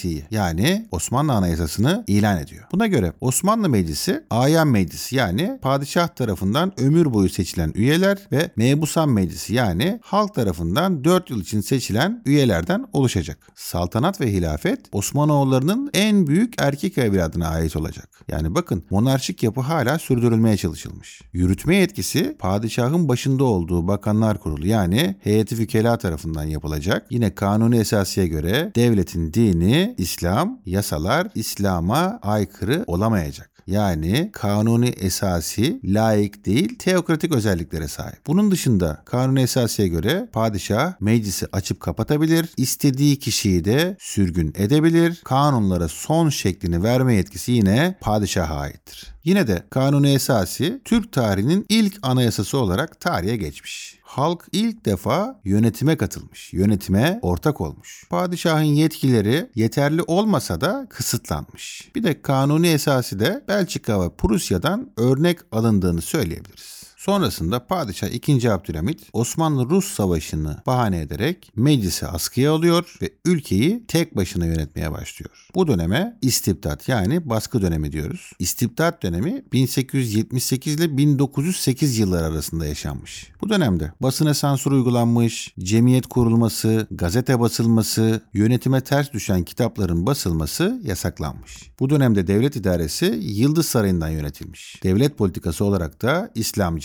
esasiyi 0.09 0.23
yani 0.31 0.87
Osmanlı 0.91 1.33
Anayasası'nı 1.33 2.03
ilan 2.07 2.37
ediyor. 2.37 2.63
Buna 2.71 2.87
göre 2.87 3.13
Osmanlı 3.21 3.69
Meclisi 3.69 4.23
Ayan 4.29 4.67
Meclisi 4.67 5.15
yani 5.15 5.59
padişah 5.61 6.07
tarafından 6.07 6.79
ömür 6.79 7.13
boyu 7.13 7.29
seçilen 7.29 7.71
üyeler 7.75 8.17
ve 8.31 8.51
Mebusan 8.55 9.09
Meclisi 9.09 9.53
yani 9.53 9.99
halk 10.03 10.35
tarafından 10.35 11.03
4 11.03 11.29
yıl 11.29 11.41
için 11.41 11.61
seçilen 11.61 12.21
üyelerden 12.25 12.85
oluşacak. 12.93 13.37
Saltanat 13.55 14.21
ve 14.21 14.31
hilafet 14.33 14.79
Osmanoğullarının 14.91 15.89
en 15.93 16.27
büyük 16.27 16.53
erkek 16.61 16.97
evladına 16.97 17.47
ait 17.47 17.75
olacak. 17.75 18.09
Yani 18.27 18.55
bakın 18.55 18.83
monarşik 18.89 19.43
yapı 19.43 19.61
hala 19.61 19.99
sürdürülmeye 19.99 20.57
çalışılmış. 20.57 21.21
Yürütme 21.33 21.75
yetkisi 21.75 22.35
padişahın 22.39 23.09
başında 23.09 23.43
olduğu 23.43 23.87
bakanlar 23.87 24.39
kurulu 24.39 24.67
yani 24.67 25.15
heyeti 25.19 25.55
fükela 25.55 25.97
tarafından 25.97 26.43
yapılacak. 26.43 27.05
Yine 27.09 27.35
kanuni 27.35 27.77
esasiye 27.77 28.27
göre 28.27 28.71
devletin 28.75 29.33
dini 29.33 29.95
İslam, 29.99 30.59
yasalar 30.65 31.27
İslam'a 31.35 32.19
aykırı 32.21 32.83
olamayacak. 32.87 33.49
Yani 33.69 34.29
kanuni 34.33 34.87
esası 34.87 35.61
layık 35.83 36.45
değil 36.45 36.77
teokratik 36.79 37.35
özelliklere 37.35 37.87
sahip. 37.87 38.27
Bunun 38.27 38.51
dışında 38.51 39.01
kanuni 39.05 39.41
esasiye 39.41 39.87
göre 39.87 40.29
padişah 40.33 40.93
meclisi 40.99 41.47
açıp 41.51 41.79
kapatabilir, 41.79 42.49
istediği 42.57 43.19
kişiyi 43.19 43.65
de 43.65 43.97
sürgün 43.99 44.53
edebilir. 44.57 45.21
Kanunlara 45.23 45.87
son 45.87 46.29
şeklini 46.29 46.83
verme 46.83 47.15
yetkisi 47.15 47.51
yine 47.51 47.97
padişaha 48.01 48.55
aittir. 48.55 49.07
Yine 49.23 49.47
de 49.47 49.63
Kanuni 49.69 50.13
Esası 50.13 50.81
Türk 50.85 51.11
tarihinin 51.11 51.65
ilk 51.69 51.99
anayasası 52.01 52.57
olarak 52.57 52.99
tarihe 52.99 53.37
geçmiş. 53.37 53.98
Halk 54.09 54.47
ilk 54.51 54.85
defa 54.85 55.39
yönetime 55.43 55.97
katılmış, 55.97 56.53
yönetime 56.53 57.19
ortak 57.21 57.61
olmuş. 57.61 58.03
Padişahın 58.09 58.63
yetkileri 58.63 59.49
yeterli 59.55 60.01
olmasa 60.01 60.61
da 60.61 60.87
kısıtlanmış. 60.89 61.91
Bir 61.95 62.03
de 62.03 62.21
kanuni 62.21 62.67
esası 62.67 63.19
da 63.19 63.41
Belçika 63.47 64.01
ve 64.01 64.09
Prusya'dan 64.17 64.91
örnek 64.97 65.39
alındığını 65.51 66.01
söyleyebiliriz. 66.01 66.78
Sonrasında 66.99 67.67
Padişah 67.67 68.07
2. 68.07 68.51
Abdülhamit 68.51 69.09
Osmanlı-Rus 69.13 69.93
Savaşı'nı 69.93 70.57
bahane 70.67 71.01
ederek 71.01 71.51
meclisi 71.55 72.07
askıya 72.07 72.51
alıyor 72.51 72.97
ve 73.01 73.09
ülkeyi 73.25 73.85
tek 73.87 74.15
başına 74.15 74.45
yönetmeye 74.45 74.91
başlıyor. 74.91 75.47
Bu 75.55 75.67
döneme 75.67 76.17
istibdat 76.21 76.89
yani 76.89 77.29
baskı 77.29 77.61
dönemi 77.61 77.91
diyoruz. 77.91 78.31
İstibdat 78.39 79.03
dönemi 79.03 79.43
1878 79.53 80.75
ile 80.75 80.97
1908 80.97 81.97
yılları 81.97 82.25
arasında 82.25 82.65
yaşanmış. 82.65 83.31
Bu 83.41 83.49
dönemde 83.49 83.91
basına 84.01 84.33
sansür 84.33 84.71
uygulanmış, 84.71 85.53
cemiyet 85.59 86.07
kurulması, 86.07 86.87
gazete 86.91 87.39
basılması, 87.39 88.21
yönetime 88.33 88.81
ters 88.81 89.13
düşen 89.13 89.43
kitapların 89.43 90.05
basılması 90.05 90.81
yasaklanmış. 90.83 91.71
Bu 91.79 91.89
dönemde 91.89 92.27
devlet 92.27 92.55
idaresi 92.55 93.05
Yıldız 93.21 93.65
Sarayı'ndan 93.65 94.09
yönetilmiş. 94.09 94.83
Devlet 94.83 95.17
politikası 95.17 95.65
olarak 95.65 96.01
da 96.01 96.31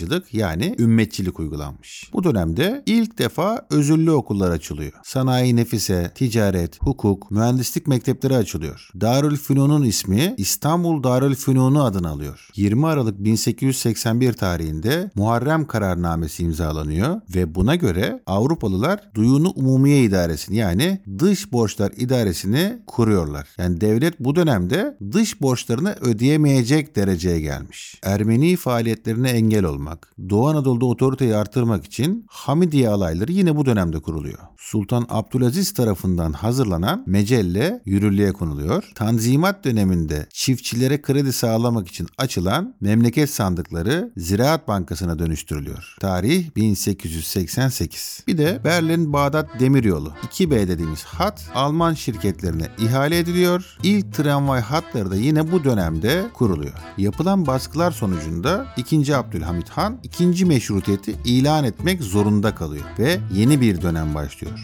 İslamcılık 0.05 0.33
yani 0.33 0.75
ümmetçilik 0.79 1.39
uygulanmış. 1.39 2.09
Bu 2.13 2.23
dönemde 2.23 2.83
ilk 2.85 3.17
defa 3.17 3.67
özürlü 3.69 4.11
okullar 4.11 4.51
açılıyor. 4.51 4.91
Sanayi 5.03 5.55
nefise, 5.55 6.11
ticaret, 6.15 6.81
hukuk, 6.81 7.31
mühendislik 7.31 7.87
mektepleri 7.87 8.35
açılıyor. 8.35 8.89
Darülfünun'un 9.01 9.83
ismi 9.83 10.33
İstanbul 10.37 11.03
Darülfünunu 11.03 11.83
adını 11.83 12.09
alıyor. 12.09 12.49
20 12.55 12.87
Aralık 12.87 13.19
1881 13.19 14.33
tarihinde 14.33 15.11
Muharrem 15.15 15.67
kararnamesi 15.67 16.43
imzalanıyor 16.43 17.21
ve 17.35 17.55
buna 17.55 17.75
göre 17.75 18.23
Avrupalılar 18.25 18.99
Duyunu 19.15 19.49
Umumiye 19.55 20.03
İdaresini 20.03 20.57
yani 20.57 21.01
dış 21.19 21.51
borçlar 21.51 21.91
idaresini 21.97 22.79
kuruyorlar. 22.87 23.47
Yani 23.57 23.81
devlet 23.81 24.19
bu 24.19 24.35
dönemde 24.35 24.97
dış 25.11 25.41
borçlarını 25.41 25.95
ödeyemeyecek 26.01 26.95
dereceye 26.95 27.39
gelmiş. 27.39 27.99
Ermeni 28.03 28.55
faaliyetlerine 28.55 29.29
engel 29.29 29.63
olmak, 29.63 29.94
Doğu 30.29 30.47
Anadolu'da 30.47 30.85
otoriteyi 30.85 31.35
artırmak 31.35 31.85
için 31.85 32.25
Hamidiye 32.29 32.89
alayları 32.89 33.31
yine 33.31 33.55
bu 33.55 33.65
dönemde 33.65 33.99
kuruluyor. 33.99 34.39
Sultan 34.57 35.05
Abdülaziz 35.09 35.73
tarafından 35.73 36.33
hazırlanan 36.33 37.03
mecelle 37.07 37.81
yürürlüğe 37.85 38.33
konuluyor. 38.33 38.91
Tanzimat 38.95 39.63
döneminde 39.63 40.27
çiftçilere 40.33 41.01
kredi 41.01 41.33
sağlamak 41.33 41.87
için 41.87 42.07
açılan 42.17 42.75
memleket 42.81 43.29
sandıkları 43.29 44.11
Ziraat 44.17 44.67
Bankası'na 44.67 45.19
dönüştürülüyor. 45.19 45.95
Tarih 45.99 46.55
1888. 46.55 48.23
Bir 48.27 48.37
de 48.37 48.61
Berlin 48.63 49.13
Bağdat 49.13 49.59
Demiryolu 49.59 50.13
2B 50.31 50.67
dediğimiz 50.67 51.03
hat 51.03 51.51
Alman 51.55 51.93
şirketlerine 51.93 52.67
ihale 52.77 53.19
ediliyor. 53.19 53.77
İlk 53.83 54.13
tramvay 54.13 54.61
hatları 54.61 55.11
da 55.11 55.15
yine 55.15 55.51
bu 55.51 55.63
dönemde 55.63 56.25
kuruluyor. 56.33 56.73
Yapılan 56.97 57.47
baskılar 57.47 57.91
sonucunda 57.91 58.67
2. 58.77 59.15
Abdülhamit 59.15 59.69
Han 59.69 59.84
ikinci 60.03 60.45
meşrutiyeti 60.45 61.15
ilan 61.25 61.63
etmek 61.63 62.03
zorunda 62.03 62.55
kalıyor 62.55 62.85
ve 62.99 63.19
yeni 63.33 63.61
bir 63.61 63.81
dönem 63.81 64.15
başlıyor. 64.15 64.59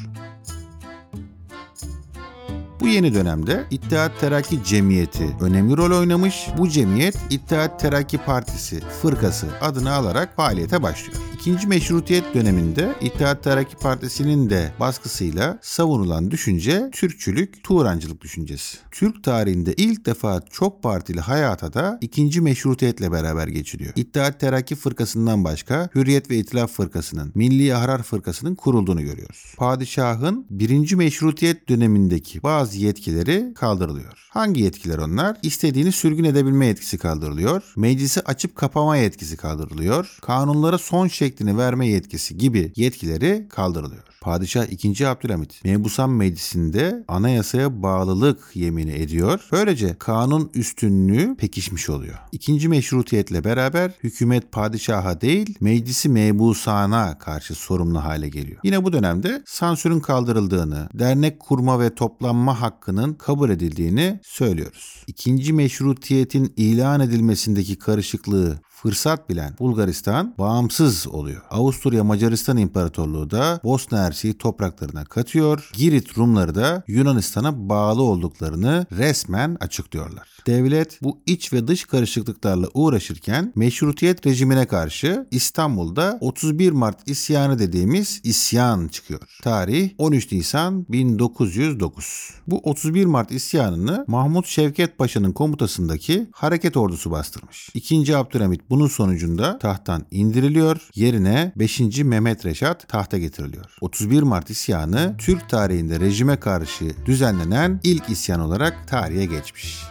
Bu 2.80 2.88
yeni 2.88 3.14
dönemde 3.14 3.66
İttihat 3.72 4.20
Terakki 4.20 4.64
Cemiyeti 4.64 5.36
önemli 5.42 5.78
rol 5.78 6.00
oynamış. 6.00 6.48
Bu 6.58 6.70
cemiyet 6.70 7.18
İttihat 7.30 7.80
Terakki 7.80 8.18
Partisi 8.18 8.80
fırkası 9.02 9.48
adını 9.62 9.94
alarak 9.94 10.36
faaliyete 10.36 10.84
başlıyor. 10.84 11.31
İkinci 11.42 11.68
meşrutiyet 11.68 12.34
döneminde 12.34 12.96
İttihat 13.02 13.44
Terakki 13.44 13.76
Partisi'nin 13.76 14.50
de 14.50 14.74
baskısıyla 14.80 15.60
savunulan 15.62 16.32
düşünce 16.32 16.90
Türkçülük, 16.92 17.64
Turancılık 17.64 18.22
düşüncesi. 18.22 18.78
Türk 18.92 19.24
tarihinde 19.24 19.74
ilk 19.74 20.06
defa 20.06 20.42
çok 20.52 20.84
partili 20.84 21.20
hayata 21.20 21.74
da 21.74 21.98
ikinci 22.02 22.42
meşrutiyetle 22.42 23.12
beraber 23.12 23.48
geçiliyor. 23.48 23.94
İttihat 23.96 24.40
Terakki 24.40 24.76
Fırkası'ndan 24.76 25.44
başka 25.44 25.90
Hürriyet 25.96 26.30
ve 26.30 26.38
İtilaf 26.38 26.72
Fırkası'nın, 26.72 27.32
Milli 27.36 27.76
Ahrar 27.76 28.04
Fırkası'nın 28.04 28.56
kurulduğunu 28.56 29.02
görüyoruz. 29.02 29.54
Padişahın 29.58 30.46
birinci 30.50 30.96
meşrutiyet 30.96 31.70
dönemindeki 31.70 32.44
bazı 32.44 32.78
yetkileri 32.78 33.54
kaldırılıyor. 33.56 34.28
Hangi 34.30 34.62
yetkiler 34.62 34.98
onlar? 34.98 35.38
İstediğini 35.44 35.92
sürgün 35.92 36.24
edebilme 36.24 36.66
yetkisi 36.66 36.98
kaldırılıyor. 36.98 37.74
Meclisi 37.76 38.22
açıp 38.22 38.56
kapama 38.56 38.98
yetkisi 38.98 39.38
kaldırılıyor. 39.38 40.18
Kanunlara 40.22 40.78
son 40.78 41.08
şeklini 41.32 41.58
verme 41.58 41.88
yetkisi 41.88 42.38
gibi 42.38 42.72
yetkileri 42.76 43.48
kaldırılıyor. 43.50 44.11
Padişah 44.22 44.72
2. 44.72 45.08
Abdülhamit 45.08 45.66
Mebusan 45.66 46.10
Meclisi'nde 46.10 47.04
anayasaya 47.08 47.84
bağlılık 47.84 48.56
yemini 48.56 48.92
ediyor. 48.92 49.48
Böylece 49.52 49.96
kanun 50.00 50.52
üstünlüğü 50.54 51.36
pekişmiş 51.36 51.90
oluyor. 51.90 52.18
İkinci 52.32 52.68
meşrutiyetle 52.68 53.44
beraber 53.44 53.92
hükümet 54.04 54.52
padişaha 54.52 55.22
değil 55.22 55.56
meclisi 55.60 56.10
mebusana 56.10 57.18
karşı 57.18 57.56
sorumlu 57.56 58.04
hale 58.04 58.30
geliyor. 58.30 58.60
Yine 58.64 58.84
bu 58.84 58.94
dönemde 58.94 59.44
sansürün 59.46 60.00
kaldırıldığını, 60.00 60.90
dernek 60.94 61.40
kurma 61.40 61.80
ve 61.80 61.96
toplanma 61.96 62.62
hakkının 62.62 63.14
kabul 63.14 63.50
edildiğini 63.50 64.20
söylüyoruz. 64.24 65.04
İkinci 65.08 65.54
meşrutiyetin 65.54 66.54
ilan 66.58 67.00
edilmesindeki 67.00 67.76
karışıklığı 67.76 68.60
fırsat 68.82 69.30
bilen 69.30 69.56
Bulgaristan 69.60 70.36
bağımsız 70.38 71.08
oluyor. 71.08 71.42
Avusturya 71.50 72.04
Macaristan 72.04 72.58
İmparatorluğu 72.58 73.32
da 73.32 73.60
Bosna 73.64 74.11
Hersek'i 74.12 74.38
topraklarına 74.38 75.06
katıyor. 75.06 75.70
Girit 75.74 76.18
Rumları 76.18 76.56
da 76.56 76.84
Yunanistan'a 76.88 77.70
bağlı 77.70 78.02
olduklarını 78.02 78.86
resmen 78.92 79.58
açıklıyorlar. 79.60 80.28
Devlet 80.48 81.00
bu 81.02 81.20
iç 81.26 81.54
ve 81.54 81.68
dış 81.68 81.86
karışıklıklarla 81.86 82.68
uğraşırken 82.74 83.54
meşrutiyet 83.56 84.28
rejimine 84.28 84.68
karşı 84.68 85.28
İstanbul'da 85.32 86.18
31 86.22 86.72
Mart 86.72 87.10
isyanı 87.10 87.60
dediğimiz 87.60 88.22
isyan 88.24 88.88
çıkıyor. 88.88 89.22
Tarih 89.44 89.90
13 89.98 90.32
Nisan 90.32 90.86
1909. 90.90 92.34
Bu 92.48 92.58
31 92.58 93.06
Mart 93.06 93.32
isyanını 93.32 94.06
Mahmut 94.08 94.48
Şevket 94.48 94.98
Paşa'nın 94.98 95.32
komutasındaki 95.32 96.28
hareket 96.32 96.78
ordusu 96.78 97.12
bastırmış. 97.12 97.70
2. 97.74 98.18
Abdülhamit 98.18 98.62
bunun 98.70 98.88
sonucunda 98.88 99.60
tahttan 99.60 100.06
indiriliyor. 100.12 100.90
Yerine 100.96 101.54
5. 101.56 101.80
Mehmet 102.04 102.46
Reşat 102.46 102.88
tahta 102.88 103.18
getiriliyor. 103.18 103.78
31 104.02 104.24
Mart 104.24 104.50
isyanı 104.50 105.16
Türk 105.18 105.50
tarihinde 105.50 106.00
rejime 106.00 106.40
karşı 106.40 107.06
düzenlenen 107.06 107.80
ilk 107.84 108.10
isyan 108.10 108.40
olarak 108.40 108.88
tarihe 108.88 109.26
geçmiş. 109.26 109.84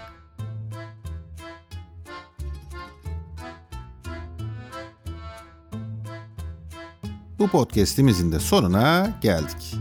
Bu 7.39 7.49
podcast'imizin 7.49 8.33
de 8.33 8.41
sonuna 8.41 9.19
geldik. 9.21 9.77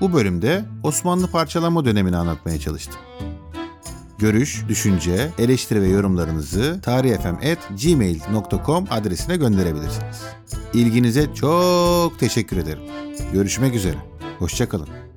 Bu 0.00 0.12
bölümde 0.12 0.64
Osmanlı 0.82 1.30
parçalanma 1.30 1.84
dönemini 1.84 2.16
anlatmaya 2.16 2.60
çalıştım. 2.60 3.00
Görüş, 4.18 4.64
düşünce, 4.68 5.30
eleştiri 5.38 5.82
ve 5.82 5.88
yorumlarınızı 5.88 6.80
tarihfm.gmail.com 6.82 8.86
adresine 8.90 9.36
gönderebilirsiniz. 9.36 10.22
İlginize 10.74 11.34
çok 11.34 12.18
teşekkür 12.18 12.56
ederim. 12.56 12.82
Görüşmek 13.32 13.74
üzere. 13.74 13.96
Hoşçakalın. 14.38 15.07